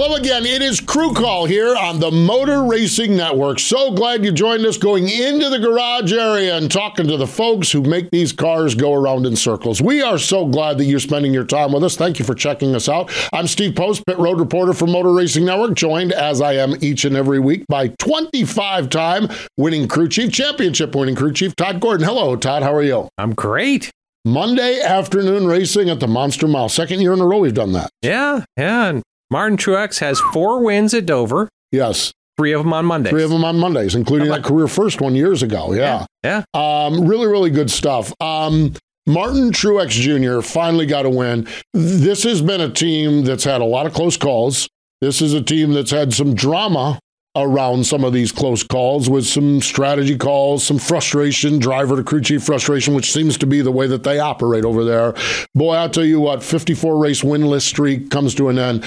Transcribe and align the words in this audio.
Hello 0.00 0.14
again. 0.14 0.46
It 0.46 0.62
is 0.62 0.78
Crew 0.78 1.12
Call 1.12 1.46
here 1.46 1.74
on 1.74 1.98
the 1.98 2.12
Motor 2.12 2.62
Racing 2.62 3.16
Network. 3.16 3.58
So 3.58 3.90
glad 3.90 4.24
you 4.24 4.30
joined 4.30 4.64
us 4.64 4.76
going 4.78 5.08
into 5.08 5.50
the 5.50 5.58
garage 5.58 6.12
area 6.12 6.56
and 6.56 6.70
talking 6.70 7.08
to 7.08 7.16
the 7.16 7.26
folks 7.26 7.72
who 7.72 7.82
make 7.82 8.08
these 8.12 8.32
cars 8.32 8.76
go 8.76 8.94
around 8.94 9.26
in 9.26 9.34
circles. 9.34 9.82
We 9.82 10.00
are 10.00 10.16
so 10.16 10.46
glad 10.46 10.78
that 10.78 10.84
you're 10.84 11.00
spending 11.00 11.34
your 11.34 11.44
time 11.44 11.72
with 11.72 11.82
us. 11.82 11.96
Thank 11.96 12.20
you 12.20 12.24
for 12.24 12.36
checking 12.36 12.76
us 12.76 12.88
out. 12.88 13.10
I'm 13.32 13.48
Steve 13.48 13.74
Post, 13.74 14.06
pit 14.06 14.16
road 14.18 14.38
reporter 14.38 14.72
for 14.72 14.86
Motor 14.86 15.12
Racing 15.12 15.44
Network, 15.44 15.74
joined 15.74 16.12
as 16.12 16.40
I 16.40 16.52
am 16.52 16.76
each 16.80 17.04
and 17.04 17.16
every 17.16 17.40
week 17.40 17.64
by 17.68 17.88
25 17.98 18.90
time 18.90 19.26
winning 19.56 19.88
crew 19.88 20.08
chief, 20.08 20.30
championship 20.32 20.94
winning 20.94 21.16
crew 21.16 21.32
chief, 21.32 21.56
Todd 21.56 21.80
Gordon. 21.80 22.06
Hello, 22.06 22.36
Todd. 22.36 22.62
How 22.62 22.72
are 22.72 22.84
you? 22.84 23.08
I'm 23.18 23.34
great. 23.34 23.90
Monday 24.24 24.80
afternoon 24.80 25.48
racing 25.48 25.90
at 25.90 25.98
the 25.98 26.06
Monster 26.06 26.46
Mile. 26.46 26.68
Second 26.68 27.00
year 27.00 27.14
in 27.14 27.20
a 27.20 27.26
row 27.26 27.38
we've 27.38 27.54
done 27.54 27.72
that. 27.72 27.90
Yeah, 28.02 28.44
yeah. 28.56 28.88
And 28.90 29.02
Martin 29.30 29.56
Truex 29.56 30.00
has 30.00 30.20
four 30.32 30.62
wins 30.64 30.94
at 30.94 31.06
Dover. 31.06 31.48
Yes. 31.70 32.12
Three 32.38 32.52
of 32.52 32.62
them 32.62 32.72
on 32.72 32.86
Mondays. 32.86 33.10
Three 33.10 33.24
of 33.24 33.30
them 33.30 33.44
on 33.44 33.58
Mondays, 33.58 33.94
including 33.94 34.28
that 34.28 34.44
career 34.44 34.68
first 34.68 35.00
one 35.00 35.14
years 35.16 35.42
ago. 35.42 35.72
Yeah. 35.72 36.06
Yeah. 36.22 36.44
Um, 36.54 37.06
really, 37.06 37.26
really 37.26 37.50
good 37.50 37.70
stuff. 37.70 38.12
Um, 38.20 38.74
Martin 39.06 39.50
Truex 39.50 39.90
Jr. 39.90 40.40
finally 40.40 40.86
got 40.86 41.04
a 41.04 41.10
win. 41.10 41.48
This 41.74 42.22
has 42.22 42.40
been 42.40 42.60
a 42.60 42.70
team 42.70 43.24
that's 43.24 43.44
had 43.44 43.60
a 43.60 43.64
lot 43.64 43.86
of 43.86 43.92
close 43.92 44.16
calls. 44.16 44.68
This 45.00 45.20
is 45.20 45.34
a 45.34 45.42
team 45.42 45.72
that's 45.72 45.90
had 45.90 46.12
some 46.12 46.34
drama 46.34 47.00
around 47.42 47.86
some 47.86 48.04
of 48.04 48.12
these 48.12 48.32
close 48.32 48.62
calls 48.62 49.08
with 49.08 49.26
some 49.26 49.60
strategy 49.60 50.16
calls, 50.16 50.64
some 50.64 50.78
frustration, 50.78 51.58
driver 51.58 51.96
to 51.96 52.04
crew 52.04 52.20
chief 52.20 52.42
frustration, 52.42 52.94
which 52.94 53.12
seems 53.12 53.36
to 53.38 53.46
be 53.46 53.60
the 53.60 53.72
way 53.72 53.86
that 53.86 54.04
they 54.04 54.18
operate 54.18 54.64
over 54.64 54.84
there. 54.84 55.14
Boy, 55.54 55.74
I'll 55.74 55.90
tell 55.90 56.04
you 56.04 56.20
what, 56.20 56.42
54 56.42 56.98
race 56.98 57.22
winless 57.22 57.62
streak 57.62 58.10
comes 58.10 58.34
to 58.36 58.48
an 58.48 58.58
end. 58.58 58.84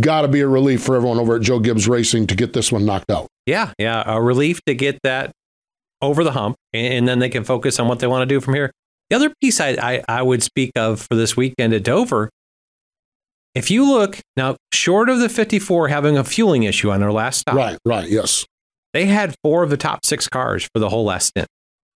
Got 0.00 0.22
to 0.22 0.28
be 0.28 0.40
a 0.40 0.48
relief 0.48 0.82
for 0.82 0.96
everyone 0.96 1.18
over 1.18 1.36
at 1.36 1.42
Joe 1.42 1.58
Gibbs 1.58 1.88
Racing 1.88 2.26
to 2.28 2.34
get 2.34 2.52
this 2.52 2.70
one 2.72 2.84
knocked 2.84 3.10
out. 3.10 3.26
Yeah, 3.46 3.72
yeah, 3.78 4.02
a 4.06 4.20
relief 4.20 4.60
to 4.66 4.74
get 4.74 4.98
that 5.02 5.32
over 6.00 6.24
the 6.24 6.32
hump, 6.32 6.56
and 6.72 7.06
then 7.08 7.18
they 7.18 7.28
can 7.28 7.44
focus 7.44 7.78
on 7.80 7.88
what 7.88 7.98
they 7.98 8.06
want 8.06 8.28
to 8.28 8.34
do 8.34 8.40
from 8.40 8.54
here. 8.54 8.70
The 9.10 9.16
other 9.16 9.34
piece 9.40 9.60
I, 9.60 9.70
I, 9.80 10.02
I 10.08 10.22
would 10.22 10.42
speak 10.42 10.72
of 10.76 11.00
for 11.00 11.14
this 11.14 11.36
weekend 11.36 11.74
at 11.74 11.84
Dover 11.84 12.30
if 13.54 13.70
you 13.70 13.88
look 13.90 14.18
now, 14.36 14.56
short 14.72 15.08
of 15.08 15.18
the 15.20 15.28
54 15.28 15.88
having 15.88 16.16
a 16.18 16.24
fueling 16.24 16.64
issue 16.64 16.90
on 16.90 17.00
their 17.00 17.12
last 17.12 17.40
stop, 17.40 17.54
Right, 17.54 17.78
right, 17.84 18.08
yes. 18.08 18.44
they 18.92 19.06
had 19.06 19.34
four 19.44 19.62
of 19.62 19.70
the 19.70 19.76
top 19.76 20.04
six 20.04 20.28
cars 20.28 20.68
for 20.74 20.80
the 20.80 20.88
whole 20.88 21.04
last 21.04 21.28
stint. 21.28 21.46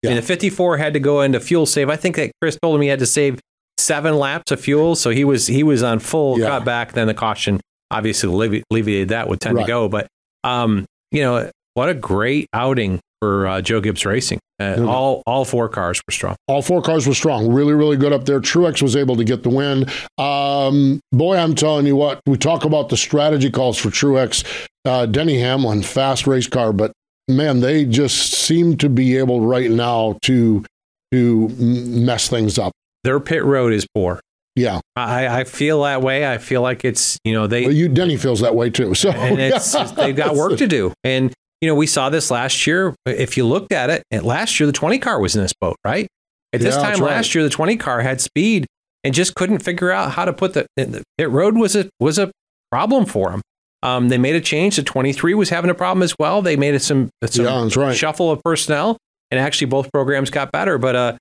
Yeah. 0.02 0.10
And 0.10 0.18
the 0.18 0.22
54 0.22 0.76
had 0.76 0.92
to 0.92 1.00
go 1.00 1.22
into 1.22 1.40
fuel 1.40 1.64
save. 1.66 1.88
I 1.88 1.96
think 1.96 2.16
that 2.16 2.30
Chris 2.40 2.58
told 2.62 2.74
him 2.76 2.82
he 2.82 2.88
had 2.88 2.98
to 2.98 3.06
save 3.06 3.40
seven 3.78 4.16
laps 4.18 4.50
of 4.52 4.60
fuel, 4.60 4.94
so 4.94 5.10
he 5.10 5.24
was 5.24 5.46
he 5.46 5.62
was 5.62 5.82
on 5.82 5.98
full 5.98 6.38
Yeah. 6.38 6.48
cutback. 6.60 6.92
Then 6.92 7.06
the 7.06 7.14
caution 7.14 7.60
obviously 7.90 8.28
allevi- 8.30 8.62
alleviated 8.70 9.08
that 9.08 9.28
with 9.28 9.40
10 9.40 9.54
Right. 9.54 9.62
to 9.62 9.66
go. 9.66 9.88
But 9.88 10.06
um, 10.44 10.84
you 11.10 11.22
know 11.22 11.50
what 11.74 11.88
a 11.88 11.94
great 11.94 12.46
outing 12.52 13.00
for 13.20 13.46
uh, 13.46 13.60
Joe 13.62 13.80
Gibbs 13.80 14.04
Racing. 14.04 14.38
Uh, 14.58 14.74
Yeah. 14.78 14.84
All 14.86 15.22
all 15.26 15.44
four 15.44 15.68
cars 15.68 16.00
were 16.06 16.12
strong. 16.12 16.36
All 16.48 16.62
four 16.62 16.80
cars 16.82 17.06
were 17.06 17.14
strong, 17.14 17.52
really, 17.52 17.74
really 17.74 17.96
good 17.96 18.12
up 18.12 18.24
there. 18.24 18.40
Truex 18.40 18.80
was 18.82 18.96
able 18.96 19.16
to 19.16 19.24
get 19.24 19.42
the 19.42 19.50
win. 19.50 19.86
Um, 20.18 21.00
boy, 21.12 21.36
I'm 21.36 21.54
telling 21.54 21.86
you 21.86 21.96
what, 21.96 22.20
we 22.26 22.36
talk 22.38 22.64
about 22.64 22.88
the 22.88 22.96
strategy 22.96 23.50
calls 23.50 23.76
for 23.78 23.90
Truex. 23.90 24.44
Uh, 24.84 25.04
Denny 25.06 25.38
Hamlin, 25.40 25.82
fast 25.82 26.26
race 26.26 26.46
car, 26.46 26.72
but 26.72 26.92
man, 27.28 27.60
they 27.60 27.84
just 27.84 28.32
seem 28.32 28.76
to 28.78 28.88
be 28.88 29.16
able 29.16 29.40
right 29.40 29.70
now 29.70 30.16
to 30.22 30.64
to 31.12 31.48
mess 31.58 32.28
things 32.28 32.58
up. 32.58 32.72
Their 33.04 33.20
pit 33.20 33.44
road 33.44 33.72
is 33.72 33.86
poor. 33.94 34.20
Yeah, 34.54 34.80
I, 34.96 35.40
I 35.40 35.44
feel 35.44 35.82
that 35.82 36.00
way. 36.00 36.26
I 36.26 36.38
feel 36.38 36.62
like 36.62 36.82
it's 36.84 37.18
you 37.24 37.34
know 37.34 37.46
they 37.46 37.64
well, 37.66 37.74
you 37.74 37.88
Denny 37.90 38.16
feels 38.16 38.40
that 38.40 38.54
way 38.54 38.70
too. 38.70 38.94
So 38.94 39.10
and 39.10 39.38
it's 39.38 39.72
they've 39.92 40.16
got 40.16 40.34
work 40.34 40.56
to 40.58 40.66
do. 40.66 40.94
And 41.04 41.32
you 41.60 41.68
know, 41.68 41.74
we 41.74 41.86
saw 41.86 42.10
this 42.10 42.30
last 42.30 42.66
year. 42.66 42.94
If 43.06 43.36
you 43.36 43.46
looked 43.46 43.72
at 43.72 43.90
it, 43.90 44.02
and 44.10 44.24
last 44.24 44.58
year 44.60 44.66
the 44.66 44.72
20 44.72 44.98
car 44.98 45.20
was 45.20 45.34
in 45.36 45.42
this 45.42 45.54
boat, 45.60 45.76
right? 45.84 46.06
At 46.52 46.60
this 46.60 46.74
Yeah, 46.76 46.82
time 46.82 46.92
right. 47.00 47.12
last 47.16 47.34
year, 47.34 47.42
the 47.44 47.50
20 47.50 47.76
car 47.76 48.00
had 48.02 48.20
speed 48.20 48.66
and 49.04 49.14
just 49.14 49.34
couldn't 49.34 49.58
figure 49.60 49.90
out 49.90 50.12
how 50.12 50.24
to 50.24 50.32
put 50.32 50.54
the, 50.54 50.66
the 50.76 51.02
pit 51.18 51.30
road 51.30 51.56
was 51.56 51.74
a 51.76 51.88
was 52.00 52.18
a 52.18 52.30
problem 52.70 53.04
for 53.06 53.30
them. 53.30 53.40
Um, 53.82 54.08
they 54.08 54.18
made 54.18 54.34
a 54.34 54.40
change. 54.40 54.76
The 54.76 54.82
23 54.82 55.34
was 55.34 55.48
having 55.50 55.70
a 55.70 55.74
problem 55.74 56.02
as 56.02 56.14
well. 56.18 56.42
They 56.42 56.56
made 56.56 56.74
it 56.74 56.82
some, 56.82 57.10
some 57.24 57.44
Yeah, 57.44 57.68
right. 57.76 57.94
shuffle 57.96 58.30
of 58.30 58.42
personnel, 58.42 58.96
and 59.30 59.38
actually 59.38 59.66
both 59.68 59.92
programs 59.92 60.30
got 60.30 60.50
better. 60.50 60.78
But 60.78 60.96
uh, 60.96 61.16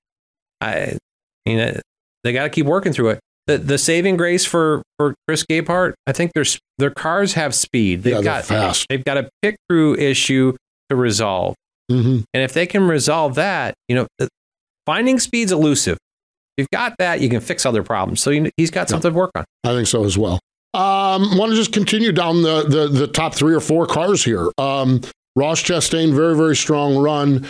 I, 0.60 0.96
you 1.44 1.56
know, 1.56 1.78
they 2.24 2.32
got 2.32 2.44
to 2.44 2.50
keep 2.50 2.66
working 2.66 2.92
through 2.92 3.10
it. 3.10 3.20
The 3.46 3.58
the 3.58 3.78
saving 3.78 4.16
grace 4.16 4.44
for 4.44 4.82
for 4.98 5.14
Chris 5.28 5.44
Gabehart, 5.48 5.94
I 6.06 6.12
think 6.12 6.32
their 6.34 6.44
their 6.78 6.90
cars 6.90 7.34
have 7.34 7.54
speed. 7.54 8.02
They've 8.02 8.16
Yeah, 8.16 8.22
got 8.22 8.44
fast. 8.44 8.86
They've 8.88 9.04
got 9.04 9.18
a 9.18 9.28
pit 9.42 9.56
crew 9.68 9.94
issue 9.94 10.56
to 10.90 10.96
resolve, 10.96 11.54
Mhm. 11.90 12.24
and 12.34 12.42
if 12.42 12.52
they 12.52 12.66
can 12.66 12.88
resolve 12.88 13.34
that, 13.36 13.74
you 13.88 13.94
know, 13.96 14.06
finding 14.84 15.18
speed's 15.20 15.52
elusive. 15.52 15.96
If 16.56 16.62
you've 16.62 16.70
got 16.72 16.94
that, 16.98 17.20
you 17.20 17.28
can 17.28 17.40
fix 17.40 17.64
other 17.66 17.82
problems. 17.82 18.20
So 18.22 18.30
you, 18.30 18.50
he's 18.56 18.70
got 18.70 18.88
something 18.88 19.10
to 19.12 19.16
work 19.16 19.30
on. 19.36 19.44
I 19.64 19.74
think 19.74 19.86
so 19.86 20.04
as 20.04 20.16
well. 20.18 20.40
Um, 20.74 21.36
want 21.38 21.50
to 21.52 21.56
just 21.56 21.72
continue 21.72 22.12
down 22.12 22.42
the, 22.42 22.64
the 22.64 22.88
the 22.88 23.06
top 23.06 23.34
three 23.34 23.54
or 23.54 23.60
four 23.60 23.86
cars 23.86 24.24
here. 24.24 24.50
Um, 24.58 25.02
Ross 25.36 25.62
Chastain, 25.62 26.14
very 26.14 26.34
very 26.36 26.56
strong 26.56 26.96
run. 26.96 27.46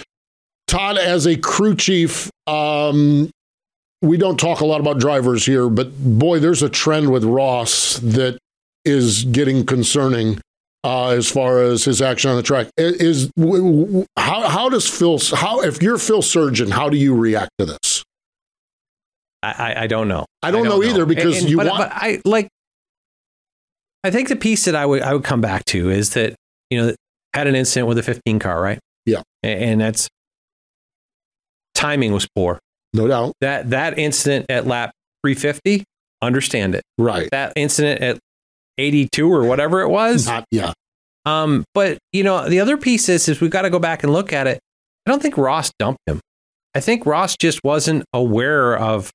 Todd, 0.67 0.99
as 0.99 1.27
a 1.27 1.37
crew 1.37 1.75
chief, 1.77 2.29
um, 2.49 3.31
we 4.03 4.17
don't 4.17 4.39
talk 4.39 4.61
a 4.61 4.67
lot 4.67 4.81
about 4.81 4.99
drivers 4.99 5.47
here, 5.47 5.69
but 5.69 5.97
boy, 5.99 6.39
there's 6.39 6.63
a 6.63 6.69
trend 6.69 7.11
with 7.11 7.25
Ross 7.25 7.99
that 7.99 8.39
is 8.85 9.25
getting 9.25 9.65
concerning 9.67 10.41
uh, 10.85 11.09
as 11.09 11.29
far 11.31 11.63
as 11.63 11.85
his 11.85 12.01
action 12.01 12.31
on 12.31 12.37
the 12.37 12.43
track. 12.43 12.69
Is 12.77 13.31
how 14.17 14.49
how 14.49 14.69
does 14.69 14.89
Phil? 14.89 15.19
How 15.35 15.63
if 15.63 15.83
you're 15.83 15.99
Phil 15.99 16.23
Surgen, 16.23 16.71
how 16.71 16.89
do 16.89 16.97
you 16.97 17.15
react 17.15 17.51
to 17.59 17.65
this? 17.67 18.05
I, 19.43 19.51
I, 19.53 19.83
I 19.83 19.87
don't 19.87 20.09
know. 20.09 20.25
I 20.43 20.51
don't 20.51 20.65
know 20.65 20.83
either 20.83 21.07
because 21.07 21.45
you 21.45 21.57
but, 21.57 21.67
want- 21.67 21.79
But 21.79 21.93
I 21.93 22.21
like. 22.25 22.49
I 24.05 24.11
think 24.11 24.29
the 24.29 24.37
piece 24.37 24.67
that 24.67 24.77
I 24.77 24.87
would 24.87 25.03
I 25.03 25.13
would 25.15 25.25
come 25.25 25.41
back 25.41 25.65
to 25.67 25.91
is 25.91 26.11
that 26.11 26.37
you 26.71 26.81
know 26.81 26.95
had 27.35 27.47
an 27.49 27.57
incident 27.57 27.89
with 27.89 27.99
a 27.99 28.03
15 28.03 28.39
car, 28.39 28.61
right? 28.63 28.79
Yeah. 29.05 29.23
A- 29.45 29.49
and 29.49 29.81
that's 29.81 30.09
timing 31.75 32.13
was 32.13 32.27
poor. 32.37 32.59
No 32.97 33.07
doubt, 33.09 33.33
That 33.41 33.71
that 33.71 33.99
incident 33.99 34.47
at 34.49 34.67
lap 34.67 34.91
350, 35.25 35.85
understand 36.23 36.75
it. 36.75 36.83
right? 36.99 37.29
That 37.31 37.53
incident 37.57 38.01
at 38.03 38.19
82 38.79 39.31
or 39.33 39.45
whatever 39.45 39.81
it 39.83 39.89
was, 39.89 40.27
Not 40.27 40.45
yeah. 40.51 40.73
Um, 41.25 41.65
but 41.75 41.99
you 42.13 42.23
know, 42.23 42.49
the 42.49 42.61
other 42.61 42.77
piece 42.77 43.09
is 43.09 43.29
is 43.29 43.41
we've 43.41 43.51
got 43.51 43.63
to 43.63 43.71
go 43.71 43.79
back 43.79 44.03
and 44.05 44.13
look 44.13 44.33
at 44.33 44.47
it. 44.47 44.59
I 45.07 45.11
don't 45.11 45.21
think 45.23 45.37
Ross 45.37 45.71
dumped 45.79 46.01
him. 46.07 46.21
I 46.75 46.81
think 46.81 47.05
Ross 47.07 47.37
just 47.37 47.61
wasn't 47.65 48.05
aware 48.13 48.77
of 48.77 49.11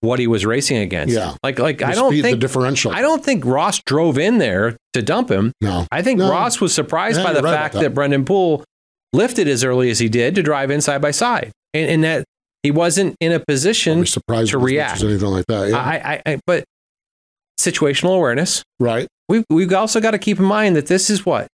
what 0.00 0.18
he 0.18 0.26
was 0.26 0.44
racing 0.44 0.78
against. 0.78 1.14
Yeah. 1.14 1.34
Like 1.42 1.58
like 1.58 1.78
The 1.78 1.86
I 1.86 1.92
don't 1.94 2.10
speed, 2.10 2.24
the 2.24 2.28
think 2.30 2.40
differential. 2.40 2.90
I 2.92 3.02
don't 3.02 3.24
think 3.24 3.44
Ross 3.44 3.80
drove 3.86 4.18
in 4.18 4.38
there 4.38 4.76
to 4.94 5.02
dump 5.02 5.30
him. 5.30 5.52
No. 5.60 5.86
I 5.92 6.02
think 6.02 6.18
No. 6.18 6.30
Ross 6.30 6.60
was 6.60 6.74
surprised 6.74 7.18
Yeah, 7.18 7.24
by 7.24 7.32
the 7.32 7.42
right 7.42 7.52
fact 7.54 7.74
that. 7.74 7.80
that. 7.82 7.90
Brennan 7.94 8.24
Poole 8.24 8.64
lifted 9.12 9.46
as 9.48 9.62
early 9.62 9.90
as 9.90 9.98
he 9.98 10.08
did 10.08 10.34
to 10.36 10.42
drive 10.42 10.70
in 10.70 10.80
side 10.80 11.02
by 11.02 11.10
side. 11.12 11.52
And, 11.74 11.88
and 11.90 12.04
that 12.04 12.24
he 12.62 12.70
wasn't 12.70 13.16
in 13.20 13.32
a 13.32 13.40
position 13.40 14.04
surprised 14.06 14.50
to 14.52 14.58
react. 14.58 14.96
as 14.96 15.04
anything 15.04 15.28
like 15.28 15.46
that. 15.48 15.68
Yeah. 15.70 15.76
I, 15.78 16.12
I, 16.14 16.22
I 16.32 16.40
but 16.46 16.64
situational 17.58 18.16
awareness. 18.16 18.62
right. 18.80 19.06
We've, 19.28 19.44
we've 19.48 19.72
also 19.72 20.00
got 20.00 20.10
to 20.10 20.18
keep 20.18 20.38
in 20.38 20.44
mind 20.44 20.76
that 20.76 20.86
this 20.88 21.08
is 21.08 21.24
what 21.24 21.46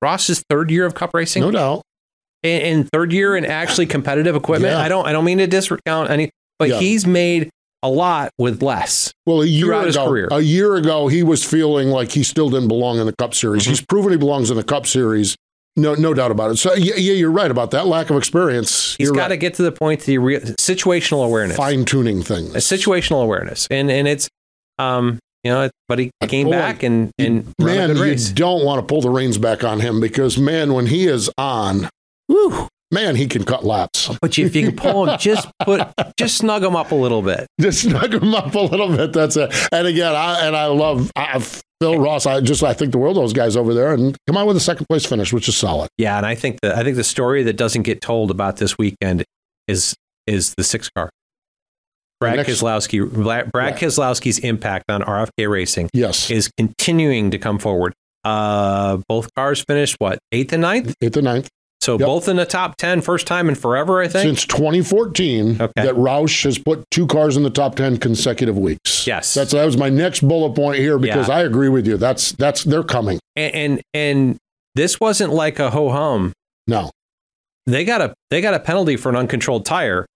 Ross's 0.00 0.42
third 0.48 0.70
year 0.70 0.86
of 0.86 0.94
cup 0.94 1.10
racing 1.12 1.42
No 1.42 1.50
doubt. 1.50 1.82
and, 2.42 2.62
and 2.62 2.88
third 2.90 3.12
year 3.12 3.36
in 3.36 3.44
actually 3.44 3.86
competitive 3.86 4.34
equipment. 4.36 4.72
Yeah. 4.72 4.80
I 4.80 4.88
don't 4.88 5.06
I 5.06 5.12
don't 5.12 5.24
mean 5.24 5.38
to 5.38 5.46
discount 5.46 6.08
any, 6.10 6.30
but 6.58 6.68
Yeah. 6.70 6.78
he's 6.80 7.06
made 7.06 7.50
a 7.82 7.90
lot 7.90 8.30
with 8.38 8.62
less. 8.62 9.12
Well, 9.26 9.42
a 9.42 9.46
year 9.46 9.66
Throughout 9.66 9.86
his 9.86 9.96
ago, 9.96 10.08
career. 10.08 10.28
a 10.30 10.40
year 10.40 10.76
ago, 10.76 11.08
he 11.08 11.22
was 11.22 11.44
feeling 11.44 11.88
like 11.88 12.10
he 12.12 12.22
still 12.22 12.48
didn't 12.48 12.68
belong 12.68 12.98
in 12.98 13.06
the 13.06 13.14
Cup 13.16 13.34
Series. 13.34 13.62
Mm-hmm. 13.64 13.70
He's 13.70 13.84
proven 13.84 14.12
he 14.12 14.18
belongs 14.18 14.50
in 14.50 14.56
the 14.56 14.64
Cup 14.64 14.86
Series. 14.86 15.36
No, 15.76 15.94
no 15.94 16.14
doubt 16.14 16.30
about 16.30 16.52
it. 16.52 16.56
So, 16.56 16.74
yeah, 16.74 16.94
yeah 16.96 17.12
you're 17.12 17.30
right 17.30 17.50
about 17.50 17.70
that 17.72 17.86
lack 17.86 18.08
of 18.10 18.16
experience. 18.16 18.96
He's 18.96 19.10
got 19.10 19.28
to 19.28 19.32
right. 19.34 19.40
get 19.40 19.54
to 19.54 19.62
the 19.62 19.72
point 19.72 20.00
to 20.00 20.06
the 20.06 20.18
re- 20.18 20.40
situational 20.40 21.24
awareness, 21.24 21.56
fine 21.56 21.84
tuning 21.84 22.22
things. 22.22 22.54
a 22.54 22.58
situational 22.58 23.22
awareness, 23.22 23.66
and 23.70 23.90
and 23.90 24.08
it's 24.08 24.28
Um, 24.78 25.18
you 25.44 25.52
know, 25.52 25.70
but 25.88 25.98
he 25.98 26.10
came 26.26 26.46
boy, 26.46 26.52
back 26.52 26.82
and 26.82 27.12
and 27.18 27.52
man, 27.60 27.96
you 27.96 28.16
don't 28.34 28.64
want 28.64 28.80
to 28.80 28.86
pull 28.86 29.00
the 29.00 29.10
reins 29.10 29.38
back 29.38 29.62
on 29.62 29.80
him 29.80 30.00
because 30.00 30.38
man, 30.38 30.72
when 30.74 30.86
he 30.86 31.06
is 31.06 31.30
on, 31.38 31.88
whew, 32.26 32.68
man, 32.90 33.16
he 33.16 33.26
can 33.26 33.44
cut 33.44 33.64
laps. 33.64 34.10
But 34.20 34.38
if 34.38 34.54
you 34.56 34.68
can 34.68 34.76
pull 34.76 35.06
him, 35.08 35.18
just 35.20 35.48
put, 35.64 35.82
just 36.16 36.38
snug 36.38 36.62
him 36.64 36.76
up 36.76 36.90
a 36.92 36.94
little 36.94 37.22
bit. 37.22 37.46
Just 37.60 37.82
snug 37.82 38.14
him 38.14 38.34
up 38.34 38.54
a 38.54 38.60
little 38.60 38.88
bit. 38.94 39.12
That's 39.12 39.36
it. 39.36 39.54
And 39.72 39.86
again, 39.86 40.14
I 40.14 40.46
and 40.46 40.56
I 40.56 40.66
love 40.66 41.10
I, 41.16 41.38
Phil 41.80 41.98
Ross. 41.98 42.26
I 42.26 42.40
just 42.40 42.62
I 42.62 42.72
think 42.72 42.92
the 42.92 42.98
world 42.98 43.16
of 43.16 43.22
those 43.22 43.32
guys 43.32 43.56
over 43.56 43.74
there, 43.74 43.92
and 43.94 44.16
come 44.26 44.36
out 44.36 44.46
with 44.46 44.56
a 44.56 44.60
second 44.60 44.86
place 44.86 45.04
finish, 45.04 45.32
which 45.32 45.48
is 45.48 45.56
solid. 45.56 45.88
Yeah, 45.98 46.16
and 46.16 46.24
I 46.26 46.34
think 46.34 46.60
the 46.62 46.76
I 46.76 46.82
think 46.84 46.96
the 46.96 47.04
story 47.04 47.42
that 47.44 47.56
doesn't 47.56 47.82
get 47.82 48.00
told 48.00 48.30
about 48.30 48.56
this 48.56 48.78
weekend 48.78 49.24
is 49.68 49.94
is 50.26 50.54
the 50.56 50.64
six 50.64 50.88
car. 50.90 51.10
Brad 52.18 52.36
Next- 52.36 52.48
Keselowski, 52.62 53.12
Brad, 53.12 53.52
Brad 53.52 53.72
Right. 53.72 53.76
Keselowski's 53.76 54.38
impact 54.38 54.90
on 54.90 55.02
RFK 55.02 55.50
racing 55.50 55.90
Yes, 55.92 56.30
is 56.30 56.50
continuing 56.56 57.30
to 57.32 57.38
come 57.38 57.58
forward. 57.58 57.92
Uh, 58.24 58.96
both 59.06 59.28
cars 59.34 59.62
finished 59.68 59.96
what 59.98 60.18
eighth 60.32 60.52
and 60.54 60.62
ninth, 60.62 60.94
eighth 61.02 61.16
and 61.18 61.24
ninth. 61.24 61.48
So 61.86 61.92
Yep. 61.98 62.06
both 62.06 62.28
in 62.28 62.34
the 62.34 62.44
top 62.44 62.76
ten, 62.76 63.00
first 63.00 63.28
time 63.28 63.48
in 63.48 63.54
forever, 63.54 64.02
I 64.02 64.08
think. 64.08 64.24
Since 64.24 64.44
2014, 64.46 65.56
Okay. 65.60 65.72
that 65.84 65.94
Roush 65.94 66.42
has 66.42 66.58
put 66.58 66.84
two 66.90 67.06
cars 67.06 67.36
in 67.36 67.44
the 67.44 67.50
top 67.50 67.76
10 67.76 67.98
consecutive 67.98 68.58
weeks. 68.58 69.06
Yes. 69.06 69.34
That's 69.34 69.52
that 69.52 69.64
was 69.64 69.76
my 69.76 69.88
next 69.88 70.26
bullet 70.26 70.56
point 70.56 70.78
here 70.80 70.98
because 70.98 71.28
Yeah. 71.28 71.36
I 71.36 71.40
agree 71.42 71.68
with 71.68 71.86
you. 71.86 71.96
That's 71.96 72.32
that's 72.32 72.64
they're 72.64 72.82
coming. 72.82 73.20
and, 73.36 73.54
and 73.54 73.80
and 73.94 74.36
this 74.74 74.98
wasn't 74.98 75.32
like 75.32 75.60
a 75.60 75.70
ho 75.70 75.90
hum. 75.90 76.32
No. 76.66 76.90
They 77.66 77.84
got 77.84 78.00
a 78.00 78.14
they 78.30 78.40
got 78.40 78.54
a 78.54 78.58
penalty 78.60 78.96
for 78.96 79.08
an 79.08 79.14
uncontrolled 79.16 79.64
tire. 79.64 80.06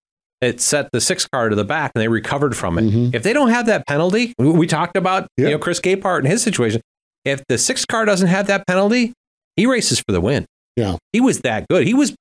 It 0.41 0.61
set 0.61 0.89
the 0.93 1.01
six 1.01 1.27
car 1.33 1.51
to 1.51 1.55
the 1.55 1.65
back, 1.65 1.93
and 1.95 2.03
they 2.03 2.09
recovered 2.09 2.57
from 2.57 2.79
it. 2.79 2.83
Mhm. 2.85 3.15
If 3.15 3.23
they 3.23 3.33
don't 3.33 3.51
have 3.51 3.67
that 3.67 3.87
penalty, 3.87 4.33
we- 4.39 4.51
we 4.51 4.67
talked 4.67 4.97
about 4.97 5.29
Yeah. 5.37 5.45
you 5.47 5.51
know 5.53 5.59
Chris 5.59 5.79
Gabehart 5.81 6.19
and 6.21 6.27
his 6.29 6.43
situation. 6.43 6.81
If 7.25 7.43
the 7.49 7.59
six 7.59 7.85
car 7.85 8.05
doesn't 8.07 8.27
have 8.29 8.49
that 8.49 8.67
penalty, 8.67 9.13
he 9.55 9.67
races 9.67 10.01
for 10.05 10.11
the 10.13 10.21
win. 10.21 10.47
Yeah. 10.77 10.97
he 11.13 11.21
was 11.21 11.41
that 11.41 11.67
good. 11.69 11.87
He 11.87 11.95
was 11.95 12.15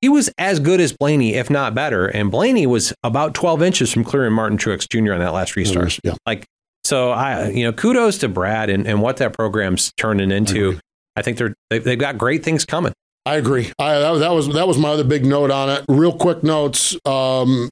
he 0.00 0.08
was 0.08 0.30
as 0.38 0.60
good 0.60 0.80
as 0.80 0.92
Blaney, 0.92 1.34
if 1.34 1.50
not 1.50 1.74
better. 1.74 2.06
And 2.06 2.30
Blaney 2.30 2.66
was 2.66 2.92
about 3.02 3.34
twelve 3.34 3.62
inches 3.62 3.92
from 3.92 4.04
clearing 4.04 4.32
Martin 4.32 4.58
Truex 4.58 4.88
Jr. 4.88 5.12
on 5.12 5.20
that 5.20 5.32
last 5.32 5.56
restart. 5.56 5.98
Yeah. 6.04 6.14
Like 6.26 6.46
so, 6.84 7.10
I 7.10 7.48
you 7.50 7.64
know 7.64 7.72
kudos 7.72 8.18
to 8.18 8.28
Brad 8.28 8.70
and, 8.70 8.86
and 8.86 9.02
what 9.02 9.18
that 9.18 9.32
program's 9.34 9.92
turning 9.96 10.30
into. 10.30 10.68
agree. 10.70 10.80
I 11.16 11.22
think 11.22 11.36
they're 11.38 11.54
they, 11.68 11.78
they've 11.78 11.98
got 11.98 12.16
great 12.18 12.42
things 12.44 12.64
coming. 12.64 12.92
I 13.26 13.36
agree. 13.36 13.70
I, 13.78 13.98
that, 13.98 14.12
that 14.18 14.32
was 14.32 14.48
that 14.54 14.66
was 14.66 14.78
my 14.78 14.88
other 14.90 15.04
big 15.04 15.26
note 15.26 15.50
on 15.50 15.68
it. 15.68 15.84
Real 15.88 16.12
quick 16.16 16.42
notes. 16.42 16.96
Um, 17.04 17.68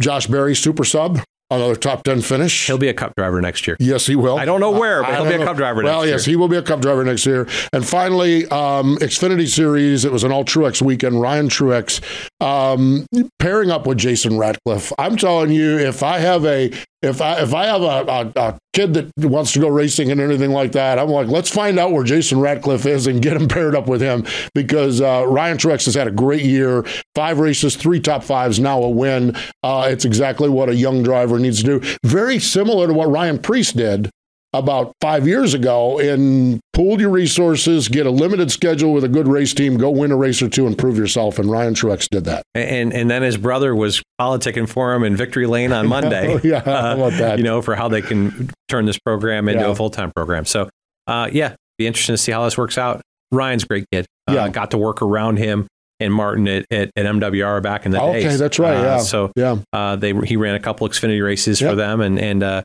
Josh 0.00 0.26
Berry, 0.26 0.54
super 0.54 0.84
sub, 0.84 1.20
another 1.56 1.76
top 1.76 2.04
10 2.04 2.22
finish. 2.22 2.66
He'll 2.66 2.78
be 2.78 2.88
a 2.88 2.94
Cup 2.94 3.14
driver 3.16 3.40
next 3.40 3.66
year. 3.66 3.76
Yes, 3.80 4.06
he 4.06 4.16
will. 4.16 4.38
I 4.38 4.44
don't 4.44 4.60
know 4.60 4.70
where, 4.70 5.02
but 5.02 5.10
I 5.10 5.16
he'll 5.16 5.28
be 5.28 5.34
a 5.34 5.38
know. 5.38 5.44
Cup 5.46 5.56
driver 5.56 5.82
next 5.82 5.90
year. 5.90 5.98
Well, 5.98 6.06
yes, 6.06 6.26
year. 6.26 6.32
he 6.32 6.36
will 6.36 6.48
be 6.48 6.56
a 6.56 6.62
Cup 6.62 6.80
driver 6.80 7.04
next 7.04 7.26
year. 7.26 7.46
And 7.72 7.86
finally, 7.86 8.46
um, 8.48 8.96
Xfinity 8.98 9.48
Series. 9.48 10.04
It 10.04 10.12
was 10.12 10.24
an 10.24 10.32
all 10.32 10.44
Truex 10.44 10.82
weekend. 10.82 11.20
Ryan 11.20 11.48
Truex 11.48 12.00
um, 12.40 13.06
pairing 13.38 13.70
up 13.70 13.86
with 13.86 13.98
Jason 13.98 14.38
Ratcliffe. 14.38 14.92
I'm 14.98 15.16
telling 15.16 15.50
you, 15.50 15.78
if 15.78 16.02
I 16.02 16.18
have 16.18 16.44
a 16.44 16.72
if 17.02 17.20
I 17.20 17.40
if 17.42 17.52
I 17.52 17.66
have 17.66 17.82
a, 17.82 17.84
a, 17.84 18.32
a 18.36 18.58
kid 18.72 18.94
that 18.94 19.10
wants 19.18 19.52
to 19.52 19.60
go 19.60 19.68
racing 19.68 20.10
and 20.10 20.20
anything 20.20 20.52
like 20.52 20.72
that, 20.72 20.98
I'm 20.98 21.08
like, 21.08 21.28
let's 21.28 21.50
find 21.50 21.78
out 21.78 21.92
where 21.92 22.04
Jason 22.04 22.40
Ratcliffe 22.40 22.86
is 22.86 23.06
and 23.06 23.20
get 23.20 23.36
him 23.36 23.48
paired 23.48 23.74
up 23.74 23.88
with 23.88 24.00
him 24.00 24.24
because 24.54 25.00
uh, 25.00 25.24
Ryan 25.26 25.58
Truex 25.58 25.84
has 25.86 25.94
had 25.94 26.06
a 26.06 26.12
great 26.12 26.44
year. 26.44 26.84
Five 27.14 27.40
races, 27.40 27.76
three 27.76 28.00
top 28.00 28.22
fives, 28.22 28.60
now 28.60 28.82
a 28.82 28.88
win. 28.88 29.36
Uh, 29.62 29.88
it's 29.90 30.04
exactly 30.04 30.48
what 30.48 30.68
a 30.68 30.74
young 30.74 31.02
driver 31.02 31.38
needs 31.38 31.62
to 31.62 31.80
do. 31.80 31.96
Very 32.04 32.38
similar 32.38 32.86
to 32.86 32.94
what 32.94 33.10
Ryan 33.10 33.38
Preece 33.38 33.72
did 33.72 34.10
about 34.54 34.92
five 35.00 35.26
years 35.26 35.54
ago 35.54 35.98
and 35.98 36.60
pool 36.74 37.00
your 37.00 37.08
resources, 37.10 37.88
get 37.88 38.04
a 38.06 38.10
limited 38.10 38.50
schedule 38.50 38.92
with 38.92 39.02
a 39.04 39.08
good 39.08 39.26
race 39.26 39.54
team, 39.54 39.76
go 39.78 39.90
win 39.90 40.12
a 40.12 40.16
race 40.16 40.42
or 40.42 40.48
two 40.48 40.66
and 40.66 40.76
prove 40.76 40.98
yourself. 40.98 41.38
And 41.38 41.50
Ryan 41.50 41.74
Truex 41.74 42.08
did 42.10 42.24
that. 42.24 42.42
and 42.54 42.92
and 42.92 43.10
then 43.10 43.22
his 43.22 43.36
brother 43.36 43.74
was 43.74 44.02
politicking 44.20 44.68
for 44.68 44.92
him 44.94 45.04
in 45.04 45.16
Victory 45.16 45.46
Lane 45.46 45.72
on 45.72 45.86
Monday. 45.96 46.34
Oh, 46.34 46.40
yeah, 46.44 46.60
how 46.60 46.94
about 46.96 47.12
that? 47.14 47.38
You 47.38 47.44
know, 47.44 47.62
for 47.62 47.74
how 47.74 47.88
they 47.88 48.02
can 48.02 48.50
turn 48.68 48.84
this 48.86 48.98
program 48.98 49.48
into 49.48 49.62
Yeah. 49.64 49.70
a 49.70 49.74
full 49.74 49.90
time 49.90 50.12
program. 50.14 50.44
So, 50.44 50.68
uh, 51.06 51.30
yeah, 51.32 51.54
be 51.78 51.86
interesting 51.86 52.12
to 52.14 52.18
see 52.18 52.32
how 52.32 52.44
this 52.44 52.58
works 52.58 52.76
out. 52.76 53.00
Ryan's 53.30 53.64
a 53.64 53.66
great 53.66 53.86
kid. 53.90 54.04
Uh, 54.28 54.34
Yeah. 54.34 54.48
got 54.50 54.70
to 54.72 54.78
work 54.78 55.00
around 55.00 55.38
him 55.38 55.66
and 55.98 56.12
Martin 56.12 56.46
at, 56.48 56.66
at, 56.70 56.90
at 56.96 57.06
MWR 57.06 57.62
back 57.62 57.86
in 57.86 57.92
the 57.92 58.02
Okay, 58.02 58.24
days. 58.24 58.38
that's 58.38 58.58
right, 58.58 58.76
Uh, 58.76 58.82
yeah. 58.82 58.98
So 58.98 59.32
Yeah. 59.34 59.56
uh, 59.72 59.96
they 59.96 60.12
he 60.26 60.36
ran 60.36 60.54
a 60.56 60.60
couple 60.60 60.86
Xfinity 60.88 61.24
races 61.24 61.58
for 61.60 61.74
them, 61.74 62.00
and 62.02 62.18
and 62.18 62.42
uh, 62.42 62.62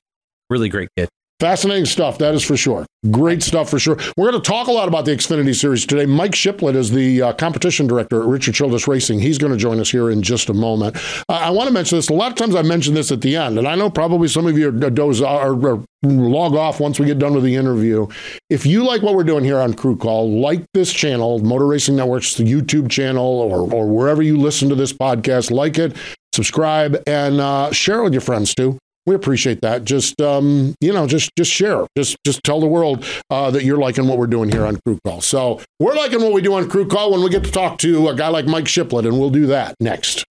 really 0.49 0.67
great 0.69 0.89
kid. 0.97 1.07
Fascinating 1.39 1.85
stuff, 1.85 2.17
that 2.17 2.33
is 2.33 2.43
for 2.43 2.57
sure. 2.57 2.87
Great 3.11 3.43
stuff 3.43 3.69
for 3.69 3.77
sure. 3.77 3.95
We're 4.17 4.31
going 4.31 4.41
to 4.41 4.47
talk 4.47 4.67
a 4.67 4.71
lot 4.71 4.87
about 4.87 5.05
the 5.05 5.11
Xfinity 5.11 5.53
Series 5.53 5.85
today. 5.85 6.07
Mike 6.07 6.33
Shiplett 6.33 6.75
is 6.75 6.89
the 6.89 7.21
uh, 7.21 7.33
competition 7.33 7.85
director 7.85 8.23
at 8.23 8.27
Richard 8.27 8.55
Childress 8.55 8.87
Racing. 8.87 9.19
He's 9.19 9.37
going 9.37 9.51
to 9.51 9.57
join 9.57 9.79
us 9.79 9.91
here 9.91 10.09
in 10.09 10.23
just 10.23 10.49
a 10.49 10.53
moment. 10.55 10.97
I 11.29 11.51
want 11.51 11.67
to 11.67 11.73
mention 11.73 11.99
this. 11.99 12.09
A 12.09 12.13
lot 12.13 12.31
of 12.31 12.37
times 12.39 12.55
I 12.55 12.63
mention 12.63 12.95
this 12.95 13.11
at 13.11 13.21
the 13.21 13.35
end, 13.35 13.59
and 13.59 13.67
I 13.67 13.75
know 13.75 13.91
probably 13.91 14.27
some 14.27 14.47
of 14.47 14.57
you 14.57 14.69
are, 14.69 14.89
doze, 14.89 15.21
are, 15.21 15.53
are 15.53 15.83
log 16.01 16.55
off 16.55 16.79
once 16.79 16.99
we 16.99 17.05
get 17.05 17.19
done 17.19 17.35
with 17.35 17.43
the 17.43 17.55
interview. 17.55 18.07
If 18.49 18.65
you 18.65 18.83
like 18.83 19.03
what 19.03 19.13
we're 19.13 19.23
doing 19.23 19.43
here 19.43 19.59
on 19.59 19.75
Crew 19.75 19.95
Call, 19.95 20.41
like 20.41 20.65
this 20.73 20.91
channel, 20.91 21.37
Motor 21.37 21.67
Racing 21.67 21.97
Network's 21.97 22.33
the 22.33 22.45
YouTube 22.45 22.89
channel, 22.89 23.23
or, 23.23 23.71
or 23.71 23.87
wherever 23.87 24.23
you 24.23 24.39
listen 24.39 24.69
to 24.69 24.75
this 24.75 24.91
podcast, 24.91 25.51
like 25.51 25.77
it, 25.77 25.95
subscribe, 26.33 26.97
and 27.05 27.39
uh, 27.39 27.71
share 27.71 27.99
it 27.99 28.05
with 28.05 28.13
your 28.13 28.21
friends 28.21 28.55
too. 28.55 28.79
We 29.07 29.15
appreciate 29.15 29.61
that. 29.61 29.85
Just 29.85 30.21
um, 30.21 30.75
you 30.81 30.91
know, 30.91 31.07
just 31.07 31.31
just 31.37 31.49
share. 31.49 31.87
Just 31.97 32.17
just 32.25 32.43
tell 32.43 32.59
the 32.59 32.67
world 32.67 33.05
uh, 33.29 33.49
that 33.51 33.63
you're 33.63 33.77
liking 33.77 34.05
what 34.05 34.17
we're 34.17 34.27
doing 34.27 34.51
here 34.51 34.65
on 34.65 34.77
Crew 34.85 34.99
Call. 35.05 35.21
So 35.21 35.61
we're 35.79 35.95
liking 35.95 36.21
what 36.21 36.33
we 36.33 36.41
do 36.41 36.53
on 36.53 36.69
Crew 36.69 36.85
Call 36.85 37.11
when 37.11 37.23
we 37.23 37.29
get 37.29 37.45
to 37.45 37.51
talk 37.51 37.77
to 37.79 38.09
a 38.09 38.15
guy 38.15 38.27
like 38.27 38.45
Mike 38.45 38.67
Shiplett, 38.67 39.05
and 39.05 39.17
we'll 39.17 39.29
do 39.29 39.45
that 39.47 39.75
next. 39.79 40.25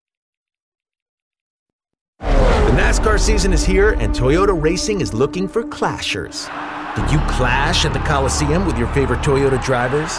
The 2.21 2.73
NASCAR 2.73 3.19
season 3.19 3.55
is 3.55 3.65
here, 3.65 3.93
and 3.93 4.15
Toyota 4.15 4.61
Racing 4.61 5.01
is 5.01 5.15
looking 5.15 5.49
for 5.49 5.63
clashers. 5.63 6.47
Did 6.97 7.11
you 7.11 7.19
clash 7.29 7.87
at 7.87 7.95
the 7.95 7.99
Coliseum 8.01 8.67
with 8.67 8.77
your 8.77 8.89
favorite 8.89 9.21
Toyota 9.21 9.63
drivers? 9.65 10.19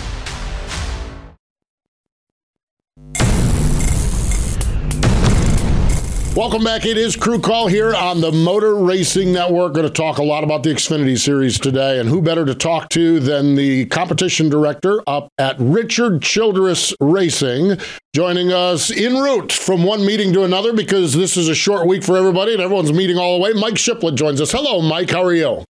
Welcome 6.33 6.63
back. 6.63 6.85
It 6.85 6.97
is 6.97 7.17
Crew 7.17 7.41
Call 7.41 7.67
here 7.67 7.93
on 7.93 8.21
the 8.21 8.31
Motor 8.31 8.75
Racing 8.75 9.33
Network. 9.33 9.73
Going 9.73 9.85
to 9.85 9.91
talk 9.91 10.17
a 10.17 10.23
lot 10.23 10.45
about 10.45 10.63
the 10.63 10.69
Xfinity 10.69 11.19
Series 11.19 11.59
today, 11.59 11.99
and 11.99 12.07
who 12.07 12.21
better 12.21 12.45
to 12.45 12.55
talk 12.55 12.87
to 12.91 13.19
than 13.19 13.55
the 13.55 13.85
competition 13.87 14.47
director 14.47 15.03
up 15.07 15.27
at 15.37 15.57
Richard 15.59 16.21
Childress 16.21 16.93
Racing, 17.01 17.77
joining 18.15 18.53
us 18.53 18.89
en 18.91 19.15
route 19.17 19.51
from 19.51 19.83
one 19.83 20.05
meeting 20.05 20.31
to 20.31 20.45
another 20.45 20.71
because 20.71 21.13
this 21.13 21.35
is 21.35 21.49
a 21.49 21.55
short 21.55 21.85
week 21.85 22.01
for 22.01 22.15
everybody 22.15 22.53
and 22.53 22.61
everyone's 22.61 22.93
meeting 22.93 23.17
all 23.17 23.37
the 23.37 23.43
way. 23.43 23.51
Mike 23.51 23.77
Shiplett 23.77 24.15
joins 24.15 24.39
us. 24.39 24.53
Hello, 24.53 24.81
Mike. 24.81 25.09
How 25.09 25.23
are 25.23 25.33
you? 25.33 25.65